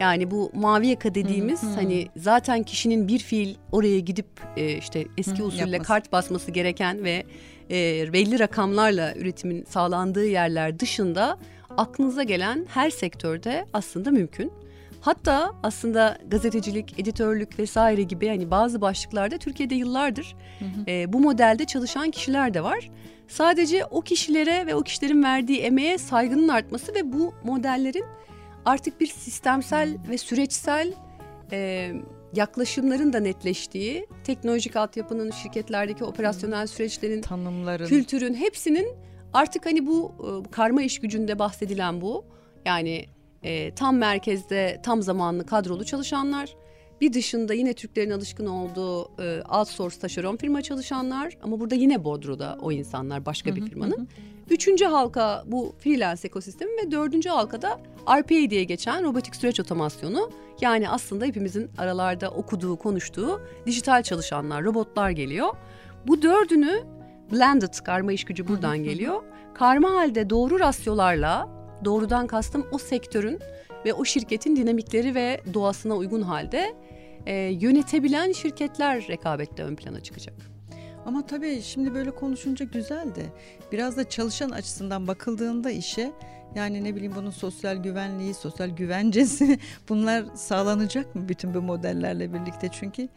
Yani 0.00 0.30
bu 0.30 0.50
mavi 0.54 0.86
yaka 0.86 1.14
dediğimiz 1.14 1.62
Hı 1.62 1.66
hı. 1.66 1.74
hani 1.74 2.08
zaten 2.16 2.62
kişinin 2.62 3.08
bir 3.08 3.18
fiil 3.18 3.54
oraya 3.72 3.98
gidip 4.00 4.26
e, 4.56 4.76
işte 4.76 5.04
eski 5.18 5.38
Hı, 5.38 5.44
usulle 5.44 5.60
yapması. 5.60 5.82
kart 5.82 6.12
basması 6.12 6.50
gereken 6.50 7.04
ve 7.04 7.24
e, 7.70 8.12
belli 8.12 8.38
rakamlarla 8.38 9.14
üretimin 9.14 9.64
sağlandığı 9.64 10.26
yerler 10.26 10.78
dışında 10.78 11.38
aklınıza 11.76 12.22
gelen 12.22 12.66
her 12.74 12.90
sektörde 12.90 13.66
aslında 13.72 14.10
mümkün. 14.10 14.52
Hatta 15.00 15.52
aslında 15.62 16.18
gazetecilik, 16.28 16.98
editörlük 17.00 17.58
vesaire 17.58 18.02
gibi 18.02 18.28
hani 18.28 18.50
bazı 18.50 18.80
başlıklarda 18.80 19.38
Türkiye'de 19.38 19.74
yıllardır 19.74 20.36
e, 20.88 21.12
bu 21.12 21.20
modelde 21.20 21.64
çalışan 21.64 22.10
kişiler 22.10 22.54
de 22.54 22.62
var. 22.62 22.90
Sadece 23.28 23.84
o 23.84 24.00
kişilere 24.00 24.66
ve 24.66 24.74
o 24.74 24.82
kişilerin 24.82 25.22
verdiği 25.22 25.58
emeğe 25.58 25.98
saygının 25.98 26.48
artması 26.48 26.94
ve 26.94 27.12
bu 27.12 27.34
modellerin 27.44 28.04
artık 28.64 29.00
bir 29.00 29.06
sistemsel 29.06 29.96
ve 30.10 30.18
süreçsel 30.18 30.92
e, 31.52 31.92
yaklaşımların 32.34 33.12
da 33.12 33.20
netleştiği, 33.20 34.06
teknolojik 34.24 34.76
altyapının, 34.76 35.30
şirketlerdeki 35.30 36.04
operasyonel 36.04 36.66
süreçlerin, 36.66 37.22
Tanımların. 37.22 37.86
kültürün 37.86 38.34
hepsinin 38.34 38.88
artık 39.32 39.66
hani 39.66 39.86
bu 39.86 40.12
e, 40.18 40.50
karma 40.50 40.82
iş 40.82 40.98
gücünde 40.98 41.38
bahsedilen 41.38 42.00
bu. 42.00 42.24
Yani 42.64 43.06
e, 43.46 43.74
tam 43.74 43.96
merkezde 43.96 44.80
tam 44.82 45.02
zamanlı 45.02 45.46
kadrolu 45.46 45.84
çalışanlar, 45.84 46.56
bir 47.00 47.12
dışında 47.12 47.54
yine 47.54 47.72
Türklerin 47.72 48.10
alışkın 48.10 48.46
olduğu 48.46 49.22
e, 49.22 49.42
outsource 49.42 49.98
taşeron 49.98 50.36
firma 50.36 50.62
çalışanlar 50.62 51.38
ama 51.42 51.60
burada 51.60 51.74
yine 51.74 52.04
Bodro'da 52.04 52.58
o 52.62 52.72
insanlar 52.72 53.26
başka 53.26 53.56
bir 53.56 53.64
firmanın. 53.66 54.08
Üçüncü 54.50 54.84
halka 54.84 55.44
bu 55.46 55.74
freelance 55.78 56.20
ekosistemi 56.24 56.70
ve 56.70 56.90
dördüncü 56.90 57.28
halkada 57.28 57.80
RPA 58.18 58.50
diye 58.50 58.64
geçen 58.64 59.04
robotik 59.04 59.36
süreç 59.36 59.60
otomasyonu. 59.60 60.30
Yani 60.60 60.88
aslında 60.88 61.24
hepimizin 61.24 61.70
aralarda 61.78 62.30
okuduğu, 62.30 62.76
konuştuğu 62.76 63.40
dijital 63.66 64.02
çalışanlar, 64.02 64.64
robotlar 64.64 65.10
geliyor. 65.10 65.48
Bu 66.06 66.22
dördünü 66.22 66.84
blended 67.32 67.74
karma 67.84 68.12
iş 68.12 68.24
gücü 68.24 68.48
buradan 68.48 68.78
geliyor. 68.78 69.22
Karma 69.54 69.90
halde 69.90 70.30
doğru 70.30 70.60
rasyolarla 70.60 71.48
doğrudan 71.84 72.26
kastım 72.26 72.66
o 72.72 72.78
sektörün 72.78 73.38
ve 73.84 73.94
o 73.94 74.04
şirketin 74.04 74.56
dinamikleri 74.56 75.14
ve 75.14 75.40
doğasına 75.54 75.94
uygun 75.94 76.22
halde 76.22 76.74
e, 77.26 77.34
yönetebilen 77.34 78.32
şirketler 78.32 79.08
rekabette 79.08 79.62
ön 79.62 79.76
plana 79.76 80.00
çıkacak. 80.00 80.34
Ama 81.06 81.26
tabii 81.26 81.62
şimdi 81.62 81.94
böyle 81.94 82.10
konuşunca 82.10 82.64
güzel 82.64 83.14
de 83.14 83.22
biraz 83.72 83.96
da 83.96 84.08
çalışan 84.08 84.50
açısından 84.50 85.06
bakıldığında 85.06 85.70
işe 85.70 86.12
yani 86.54 86.84
ne 86.84 86.94
bileyim 86.94 87.12
bunun 87.16 87.30
sosyal 87.30 87.76
güvenliği, 87.76 88.34
sosyal 88.34 88.68
güvencesi 88.68 89.58
bunlar 89.88 90.24
sağlanacak 90.34 91.14
mı 91.14 91.28
bütün 91.28 91.54
bu 91.54 91.62
modellerle 91.62 92.32
birlikte? 92.32 92.68
Çünkü 92.72 93.08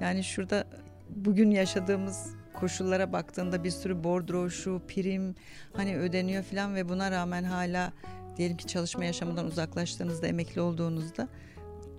yani 0.00 0.24
şurada 0.24 0.64
bugün 1.08 1.50
yaşadığımız 1.50 2.34
koşullara 2.56 3.12
baktığında 3.12 3.64
bir 3.64 3.70
sürü 3.70 4.04
bordro, 4.04 4.50
şu 4.50 4.82
prim 4.88 5.34
hani 5.72 5.96
ödeniyor 5.96 6.42
falan 6.42 6.74
ve 6.74 6.88
buna 6.88 7.10
rağmen 7.10 7.44
hala 7.44 7.92
diyelim 8.36 8.56
ki 8.56 8.66
çalışma 8.66 9.04
yaşamından 9.04 9.46
uzaklaştığınızda, 9.46 10.26
emekli 10.26 10.60
olduğunuzda 10.60 11.28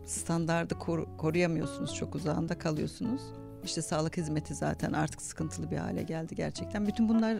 standardı 0.05 0.73
koru- 0.73 1.17
koruyamıyorsunuz. 1.17 1.95
Çok 1.95 2.15
uzağında 2.15 2.57
kalıyorsunuz. 2.57 3.21
İşte 3.63 3.81
sağlık 3.81 4.17
hizmeti 4.17 4.55
zaten 4.55 4.93
artık 4.93 5.21
sıkıntılı 5.21 5.71
bir 5.71 5.77
hale 5.77 6.03
geldi 6.03 6.35
gerçekten. 6.35 6.87
Bütün 6.87 7.09
bunlar 7.09 7.37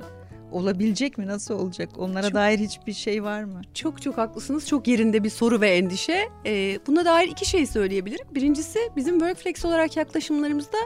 olabilecek 0.52 1.18
mi? 1.18 1.28
Nasıl 1.28 1.54
olacak? 1.60 1.90
Onlara 1.98 2.24
Çok- 2.24 2.34
dair 2.34 2.60
hiçbir 2.60 2.94
şey 2.94 3.24
var 3.24 3.44
mı? 3.44 3.62
Çok 3.74 4.02
çok 4.02 4.18
haklısınız. 4.18 4.68
Çok 4.68 4.88
yerinde 4.88 5.24
bir 5.24 5.30
soru 5.30 5.62
ve 5.62 5.70
endişe. 5.70 6.30
Ee, 6.46 6.80
buna 6.88 7.06
dair 7.06 7.28
iki 7.28 7.46
şey 7.46 7.66
söyleyebilirim. 7.66 8.26
Birincisi 8.36 8.80
bizim 8.96 9.20
Workflex 9.20 9.66
olarak 9.66 9.98
yaklaşımlarımızda 9.98 10.78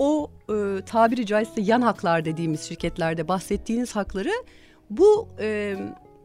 o 0.00 0.30
e, 0.48 0.84
tabiri 0.86 1.26
caizse 1.26 1.60
yan 1.60 1.82
haklar 1.82 2.24
dediğimiz 2.24 2.60
şirketlerde 2.60 3.28
bahsettiğiniz 3.28 3.96
hakları 3.96 4.32
bu 4.90 5.28
e, 5.40 5.76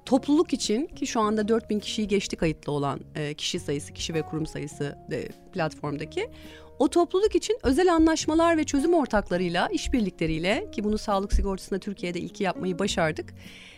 topluluk 0.05 0.53
için 0.53 0.87
ki 0.87 1.07
şu 1.07 1.19
anda 1.19 1.47
4000 1.47 1.79
kişiyi 1.79 2.07
geçti 2.07 2.35
kayıtlı 2.35 2.71
olan 2.71 2.99
e, 3.15 3.33
kişi 3.33 3.59
sayısı, 3.59 3.93
kişi 3.93 4.13
ve 4.13 4.21
kurum 4.21 4.45
sayısı 4.45 4.97
e, 5.11 5.27
platformdaki 5.53 6.29
o 6.79 6.87
topluluk 6.87 7.35
için 7.35 7.57
özel 7.63 7.93
anlaşmalar 7.93 8.57
ve 8.57 8.63
çözüm 8.63 8.93
ortaklarıyla, 8.93 9.67
işbirlikleriyle 9.67 10.71
ki 10.71 10.83
bunu 10.83 10.97
sağlık 10.97 11.33
sigortasında 11.33 11.79
Türkiye'de 11.79 12.19
ilki 12.19 12.43
yapmayı 12.43 12.79
başardık. 12.79 13.33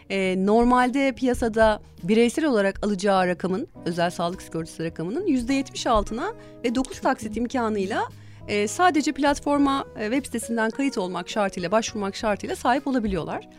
Ee, 0.09 0.35
normalde 0.45 1.11
piyasada 1.11 1.81
bireysel 2.03 2.45
olarak 2.45 2.85
alacağı 2.85 3.27
rakamın, 3.27 3.67
özel 3.85 4.09
sağlık 4.09 4.41
sigortası 4.41 4.83
rakamının 4.83 5.27
%70 5.27 5.89
altına 5.89 6.33
ve 6.63 6.75
9 6.75 6.99
taksit 6.99 7.37
imkanıyla 7.37 8.03
e, 8.47 8.67
sadece 8.67 9.11
platforma 9.11 9.85
e, 9.99 10.03
web 10.03 10.25
sitesinden 10.25 10.69
kayıt 10.69 10.97
olmak 10.97 11.29
şartıyla, 11.29 11.71
başvurmak 11.71 12.15
şartıyla 12.15 12.55
sahip 12.55 12.87
olabiliyorlar. 12.87 13.49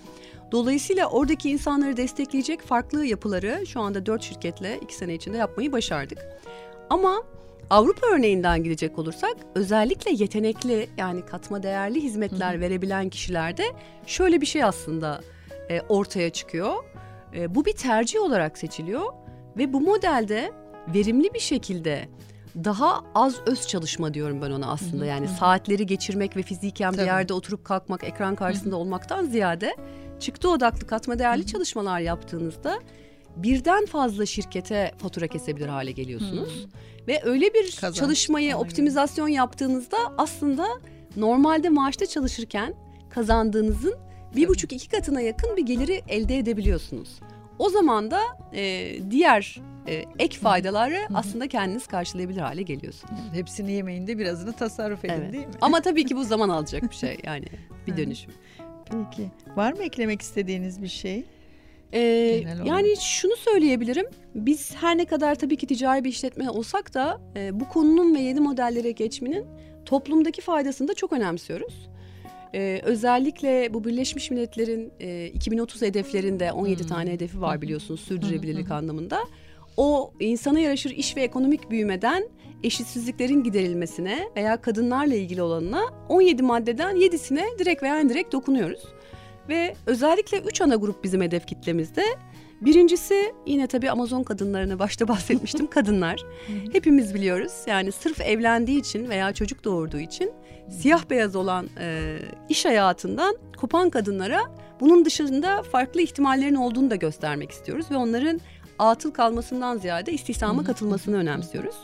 Dolayısıyla 0.52 1.06
oradaki 1.06 1.50
insanları 1.50 1.96
destekleyecek 1.96 2.62
farklı 2.62 3.06
yapıları 3.06 3.66
şu 3.66 3.80
anda 3.80 4.06
dört 4.06 4.22
şirketle 4.22 4.78
iki 4.78 4.94
sene 4.94 5.14
içinde 5.14 5.36
yapmayı 5.36 5.72
başardık. 5.72 6.18
Ama 6.90 7.22
Avrupa 7.70 8.06
örneğinden 8.06 8.64
gidecek 8.64 8.98
olursak 8.98 9.36
özellikle 9.54 10.10
yetenekli 10.10 10.88
yani 10.96 11.26
katma 11.26 11.62
değerli 11.62 12.02
hizmetler 12.02 12.52
Hı-hı. 12.52 12.60
verebilen 12.60 13.08
kişilerde 13.08 13.64
şöyle 14.06 14.40
bir 14.40 14.46
şey 14.46 14.64
aslında 14.64 15.20
e, 15.70 15.80
ortaya 15.80 16.30
çıkıyor. 16.30 16.74
E, 17.34 17.54
bu 17.54 17.64
bir 17.64 17.72
tercih 17.72 18.20
olarak 18.20 18.58
seçiliyor 18.58 19.12
ve 19.56 19.72
bu 19.72 19.80
modelde 19.80 20.52
verimli 20.94 21.34
bir 21.34 21.40
şekilde 21.40 22.08
daha 22.64 23.04
az 23.14 23.34
öz 23.46 23.66
çalışma 23.66 24.14
diyorum 24.14 24.42
ben 24.42 24.50
ona 24.50 24.70
aslında. 24.70 25.06
Yani 25.06 25.26
Hı-hı. 25.26 25.36
saatleri 25.36 25.86
geçirmek 25.86 26.36
ve 26.36 26.42
fiziken 26.42 26.90
Tabii. 26.90 27.02
bir 27.02 27.06
yerde 27.06 27.32
oturup 27.32 27.64
kalkmak, 27.64 28.04
ekran 28.04 28.34
karşısında 28.34 28.70
Hı-hı. 28.70 28.80
olmaktan 28.80 29.24
ziyade 29.24 29.76
çıktı 30.20 30.50
odaklı 30.50 30.86
katma 30.86 31.18
değerli 31.18 31.42
Hı-hı. 31.42 31.46
çalışmalar 31.46 32.00
yaptığınızda 32.00 32.78
birden 33.36 33.86
fazla 33.86 34.26
şirkete 34.26 34.92
fatura 34.98 35.26
kesebilir 35.26 35.68
hale 35.68 35.92
geliyorsunuz. 35.92 36.64
Hmm. 36.64 36.70
Ve 37.08 37.20
öyle 37.24 37.54
bir 37.54 37.76
Kazanç. 37.80 37.96
çalışmayı 37.96 38.54
Aynen. 38.54 38.64
optimizasyon 38.64 39.28
yaptığınızda 39.28 39.96
aslında 40.18 40.66
normalde 41.16 41.68
maaşta 41.68 42.06
çalışırken 42.06 42.74
kazandığınızın 43.10 43.94
bir 44.36 44.48
buçuk 44.48 44.72
iki 44.72 44.88
katına 44.88 45.20
yakın 45.20 45.56
bir 45.56 45.66
geliri 45.66 46.02
elde 46.08 46.38
edebiliyorsunuz. 46.38 47.08
O 47.58 47.70
zaman 47.70 48.10
da 48.10 48.20
e, 48.54 48.94
diğer 49.10 49.60
e, 49.88 50.04
ek 50.18 50.38
faydaları 50.38 50.98
aslında 51.14 51.48
kendiniz 51.48 51.86
karşılayabilir 51.86 52.40
hale 52.40 52.62
geliyorsunuz. 52.62 53.20
hepsini 53.32 53.72
yemeyin 53.72 54.06
de 54.06 54.18
birazını 54.18 54.52
tasarruf 54.52 55.04
edin 55.04 55.14
evet. 55.14 55.32
değil 55.32 55.46
mi? 55.46 55.52
Ama 55.60 55.80
tabii 55.80 56.06
ki 56.06 56.16
bu 56.16 56.24
zaman 56.24 56.48
alacak 56.48 56.90
bir 56.90 56.96
şey 56.96 57.18
yani 57.24 57.46
bir 57.86 57.96
dönüşüm. 57.96 58.32
Peki. 58.84 59.30
Var 59.56 59.72
mı 59.72 59.82
eklemek 59.82 60.22
istediğiniz 60.22 60.82
bir 60.82 60.88
şey? 60.88 61.24
Ee, 61.92 62.00
yani 62.64 62.94
şunu 63.00 63.36
söyleyebilirim. 63.36 64.06
Biz 64.34 64.74
her 64.74 64.98
ne 64.98 65.04
kadar 65.04 65.34
tabii 65.34 65.56
ki 65.56 65.66
ticari 65.66 66.04
bir 66.04 66.08
işletme 66.08 66.50
olsak 66.50 66.94
da 66.94 67.20
e, 67.36 67.60
bu 67.60 67.68
konunun 67.68 68.14
ve 68.14 68.20
yeni 68.20 68.40
modellere 68.40 68.90
geçmenin 68.90 69.46
toplumdaki 69.84 70.40
faydasını 70.40 70.88
da 70.88 70.94
çok 70.94 71.12
önemsiyoruz. 71.12 71.88
Ee, 72.54 72.80
özellikle 72.84 73.74
bu 73.74 73.84
Birleşmiş 73.84 74.30
Milletler'in 74.30 74.92
e, 75.00 75.26
2030 75.26 75.82
hedeflerinde 75.82 76.52
17 76.52 76.80
hmm. 76.80 76.88
tane 76.88 77.12
hedefi 77.12 77.40
var 77.40 77.62
biliyorsunuz 77.62 78.00
sürdürülebilirlik 78.00 78.70
anlamında. 78.70 79.20
O 79.76 80.12
insana 80.20 80.60
yaraşır 80.60 80.90
iş 80.90 81.16
ve 81.16 81.22
ekonomik 81.22 81.70
büyümeden 81.70 82.28
eşitsizliklerin 82.62 83.42
giderilmesine 83.42 84.28
veya 84.36 84.60
kadınlarla 84.60 85.14
ilgili 85.14 85.42
olanına 85.42 85.80
17 86.08 86.42
maddeden 86.42 86.96
7'sine 86.96 87.58
direkt 87.58 87.82
veya 87.82 88.00
indirekt 88.00 88.32
dokunuyoruz. 88.32 88.80
Ve 89.48 89.74
özellikle 89.86 90.38
üç 90.38 90.60
ana 90.60 90.76
grup 90.76 91.04
bizim 91.04 91.20
hedef 91.20 91.46
kitlemizde. 91.46 92.02
Birincisi 92.60 93.34
yine 93.46 93.66
tabii 93.66 93.90
Amazon 93.90 94.22
kadınlarını 94.22 94.78
başta 94.78 95.08
bahsetmiştim 95.08 95.66
kadınlar. 95.66 96.24
Hepimiz 96.72 97.14
biliyoruz 97.14 97.52
yani 97.66 97.92
sırf 97.92 98.20
evlendiği 98.20 98.80
için 98.80 99.08
veya 99.08 99.32
çocuk 99.32 99.64
doğurduğu 99.64 100.00
için 100.00 100.32
siyah 100.70 101.10
beyaz 101.10 101.36
olan 101.36 101.68
e, 101.80 102.18
iş 102.48 102.64
hayatından 102.64 103.36
kopan 103.56 103.90
kadınlara 103.90 104.40
bunun 104.80 105.04
dışında 105.04 105.62
farklı 105.62 106.00
ihtimallerin 106.00 106.54
olduğunu 106.54 106.90
da 106.90 106.96
göstermek 106.96 107.50
istiyoruz 107.50 107.86
ve 107.90 107.96
onların 107.96 108.40
atıl 108.78 109.10
kalmasından 109.10 109.78
ziyade 109.78 110.12
istihdama 110.12 110.64
katılmasını 110.64 111.16
önemsiyoruz. 111.16 111.76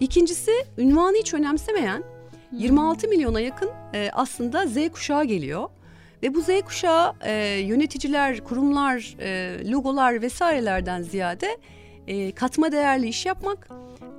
İkincisi 0.00 0.50
ünvanı 0.78 1.16
hiç 1.16 1.34
önemsemeyen 1.34 2.02
26 2.52 3.08
milyona 3.08 3.40
yakın 3.40 3.70
e, 3.94 4.10
aslında 4.12 4.66
Z 4.66 4.88
kuşağı 4.92 5.24
geliyor. 5.24 5.68
Ve 6.22 6.34
bu 6.34 6.40
Z 6.40 6.48
kuşağı 6.64 7.12
e, 7.24 7.32
yöneticiler, 7.46 8.44
kurumlar, 8.44 9.16
e, 9.20 9.70
logolar 9.70 10.22
vesairelerden 10.22 11.02
ziyade 11.02 11.58
e, 12.06 12.32
katma 12.32 12.72
değerli 12.72 13.08
iş 13.08 13.26
yapmak, 13.26 13.68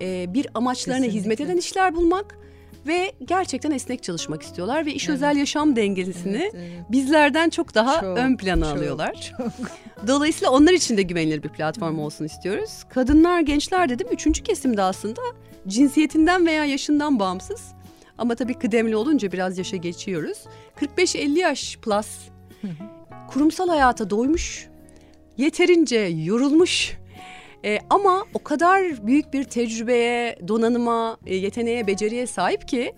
e, 0.01 0.33
bir 0.33 0.47
amaçlarına 0.53 0.97
Kesinlikle. 1.05 1.19
hizmet 1.19 1.41
eden 1.41 1.57
işler 1.57 1.95
bulmak 1.95 2.37
ve 2.85 3.11
gerçekten 3.25 3.71
esnek 3.71 4.03
çalışmak 4.03 4.41
istiyorlar 4.41 4.85
ve 4.85 4.93
iş 4.93 5.09
evet. 5.09 5.15
özel 5.15 5.37
yaşam 5.37 5.75
dengesini 5.75 6.37
evet, 6.37 6.53
evet. 6.55 6.91
bizlerden 6.91 7.49
çok 7.49 7.75
daha 7.75 8.01
çok, 8.01 8.17
ön 8.17 8.37
plana 8.37 8.65
çok, 8.65 8.77
alıyorlar. 8.77 9.33
Çok. 9.37 9.51
Dolayısıyla 10.07 10.51
onlar 10.51 10.73
için 10.73 10.97
de 10.97 11.01
güvenilir 11.01 11.43
bir 11.43 11.49
platform 11.49 11.99
olsun 11.99 12.25
istiyoruz. 12.25 12.83
Kadınlar, 12.89 13.39
gençler 13.39 13.89
dedim 13.89 14.07
üçüncü 14.11 14.43
kesimde 14.43 14.81
aslında 14.81 15.21
cinsiyetinden 15.67 16.45
veya 16.45 16.65
yaşından 16.65 17.19
bağımsız 17.19 17.61
ama 18.17 18.35
tabii 18.35 18.53
kıdemli 18.53 18.95
olunca 18.95 19.31
biraz 19.31 19.57
yaşa 19.57 19.77
geçiyoruz. 19.77 20.37
45-50 20.97 21.39
yaş 21.39 21.77
plus 21.77 22.07
kurumsal 23.27 23.69
hayata 23.69 24.09
doymuş, 24.09 24.67
yeterince 25.37 25.99
yorulmuş 25.99 26.97
e, 27.65 27.79
ama 27.89 28.25
o 28.33 28.43
kadar 28.43 29.07
büyük 29.07 29.33
bir 29.33 29.43
tecrübeye, 29.43 30.39
donanıma, 30.47 31.17
e, 31.25 31.35
yeteneğe, 31.35 31.87
beceriye 31.87 32.27
sahip 32.27 32.67
ki 32.67 32.93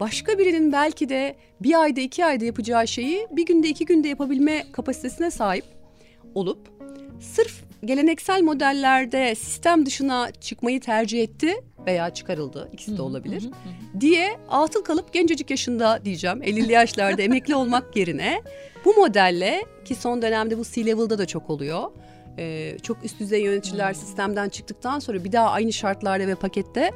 başka 0.00 0.38
birinin 0.38 0.72
belki 0.72 1.08
de 1.08 1.36
bir 1.60 1.82
ayda 1.82 2.00
iki 2.00 2.24
ayda 2.24 2.44
yapacağı 2.44 2.88
şeyi 2.88 3.26
bir 3.30 3.46
günde 3.46 3.68
iki 3.68 3.84
günde 3.84 4.08
yapabilme 4.08 4.64
kapasitesine 4.72 5.30
sahip 5.30 5.64
olup 6.34 6.58
sırf 7.20 7.64
geleneksel 7.84 8.42
modellerde 8.42 9.34
sistem 9.34 9.86
dışına 9.86 10.30
çıkmayı 10.32 10.80
tercih 10.80 11.22
etti 11.22 11.54
veya 11.86 12.10
çıkarıldı. 12.10 12.68
İkisi 12.72 12.96
de 12.96 13.02
olabilir. 13.02 13.50
diye 14.00 14.36
atıl 14.48 14.82
kalıp 14.82 15.12
gencecik 15.12 15.50
yaşında 15.50 16.04
diyeceğim. 16.04 16.42
50'li 16.42 16.72
yaşlarda 16.72 17.22
emekli 17.22 17.54
olmak 17.54 17.96
yerine 17.96 18.42
bu 18.84 18.94
modelle 18.94 19.64
ki 19.84 19.94
son 19.94 20.22
dönemde 20.22 20.58
bu 20.58 20.62
C-level'da 20.64 21.18
da 21.18 21.26
çok 21.26 21.50
oluyor. 21.50 21.90
Ee, 22.38 22.76
çok 22.82 23.04
üst 23.04 23.20
düzey 23.20 23.42
yöneticiler 23.42 23.92
sistemden 23.92 24.48
çıktıktan 24.48 24.98
sonra 24.98 25.24
bir 25.24 25.32
daha 25.32 25.50
aynı 25.50 25.72
şartlarda 25.72 26.26
ve 26.26 26.34
pakette 26.34 26.90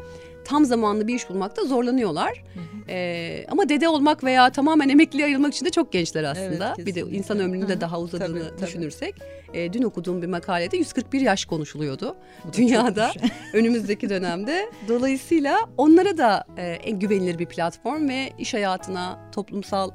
tam 0.47 0.65
zamanlı 0.65 1.09
bir 1.09 1.15
iş 1.15 1.31
bulmakta 1.31 1.65
zorlanıyorlar. 1.65 2.45
Hı 2.55 2.61
hı. 2.61 2.65
Ee, 2.89 3.47
ama 3.49 3.69
dede 3.69 3.89
olmak 3.89 4.25
veya 4.25 4.51
tamamen 4.51 4.89
emekli 4.89 5.25
ayrılmak 5.25 5.55
için 5.55 5.67
de 5.67 5.71
çok 5.71 5.93
gençler 5.93 6.25
aslında. 6.25 6.75
Evet, 6.77 6.87
bir 6.87 6.95
de 6.95 7.01
insan 7.01 7.41
ömrünün 7.41 7.69
de 7.69 7.81
daha 7.81 8.01
uzadığını 8.01 8.57
tabii, 8.57 8.67
düşünürsek. 8.67 9.15
E, 9.55 9.73
dün 9.73 9.83
okuduğum 9.83 10.23
bir 10.23 10.27
makalede 10.27 10.77
141 10.77 11.21
yaş 11.21 11.45
konuşuluyordu 11.45 12.17
dünyada 12.57 13.13
önümüzdeki 13.53 14.09
dönemde. 14.09 14.71
Dolayısıyla 14.89 15.59
onlara 15.77 16.19
da 16.19 16.45
e, 16.57 16.63
en 16.63 16.99
güvenilir 16.99 17.39
bir 17.39 17.47
platform 17.47 18.09
ve 18.09 18.33
iş 18.39 18.55
hayatına, 18.55 19.31
toplumsal 19.33 19.91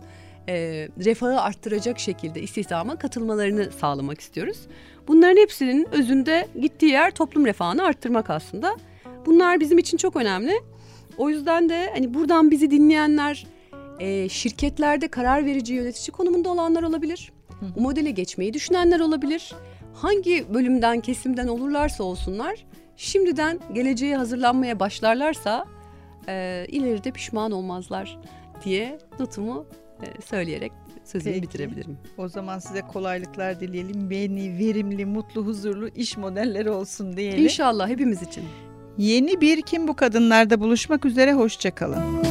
e, 0.49 0.87
refahı 1.05 1.41
arttıracak 1.41 1.99
şekilde 1.99 2.41
istihdama 2.41 2.95
katılmalarını 2.95 3.71
sağlamak 3.71 4.21
istiyoruz. 4.21 4.57
Bunların 5.07 5.41
hepsinin 5.41 5.87
özünde 5.91 6.47
gittiği 6.61 6.91
yer 6.91 7.11
toplum 7.11 7.45
refahını 7.45 7.83
arttırmak 7.83 8.29
aslında. 8.29 8.77
Bunlar 9.25 9.59
bizim 9.59 9.77
için 9.77 9.97
çok 9.97 10.15
önemli. 10.15 10.53
O 11.17 11.29
yüzden 11.29 11.69
de 11.69 11.89
hani 11.93 12.13
buradan 12.13 12.51
bizi 12.51 12.71
dinleyenler 12.71 13.47
e, 13.99 14.29
şirketlerde 14.29 15.07
karar 15.07 15.45
verici 15.45 15.73
yönetici 15.73 16.11
konumunda 16.11 16.49
olanlar 16.49 16.83
olabilir. 16.83 17.31
Bu 17.75 17.81
modele 17.81 18.11
geçmeyi 18.11 18.53
düşünenler 18.53 18.99
olabilir. 18.99 19.53
Hangi 19.93 20.53
bölümden, 20.53 20.99
kesimden 20.99 21.47
olurlarsa 21.47 22.03
olsunlar, 22.03 22.65
şimdiden 22.97 23.59
geleceğe 23.73 24.15
hazırlanmaya 24.17 24.79
başlarlarsa 24.79 25.65
e, 26.27 26.65
ileride 26.69 27.11
pişman 27.11 27.51
olmazlar 27.51 28.19
diye 28.65 28.99
notumu 29.19 29.65
söyleyerek 30.25 30.71
sözümü 31.03 31.33
Peki. 31.33 31.47
bitirebilirim. 31.47 31.97
O 32.17 32.27
zaman 32.27 32.59
size 32.59 32.81
kolaylıklar 32.81 33.59
dileyelim. 33.59 34.11
Yeni, 34.11 34.59
verimli, 34.59 35.05
mutlu, 35.05 35.45
huzurlu 35.45 35.87
iş 35.87 36.17
modelleri 36.17 36.69
olsun 36.69 37.17
diyelim. 37.17 37.43
İnşallah 37.43 37.89
hepimiz 37.89 38.21
için. 38.21 38.43
Yeni 38.97 39.41
bir 39.41 39.61
Kim 39.61 39.87
Bu 39.87 39.95
Kadınlar'da 39.95 40.59
buluşmak 40.59 41.05
üzere. 41.05 41.33
Hoşçakalın. 41.33 42.21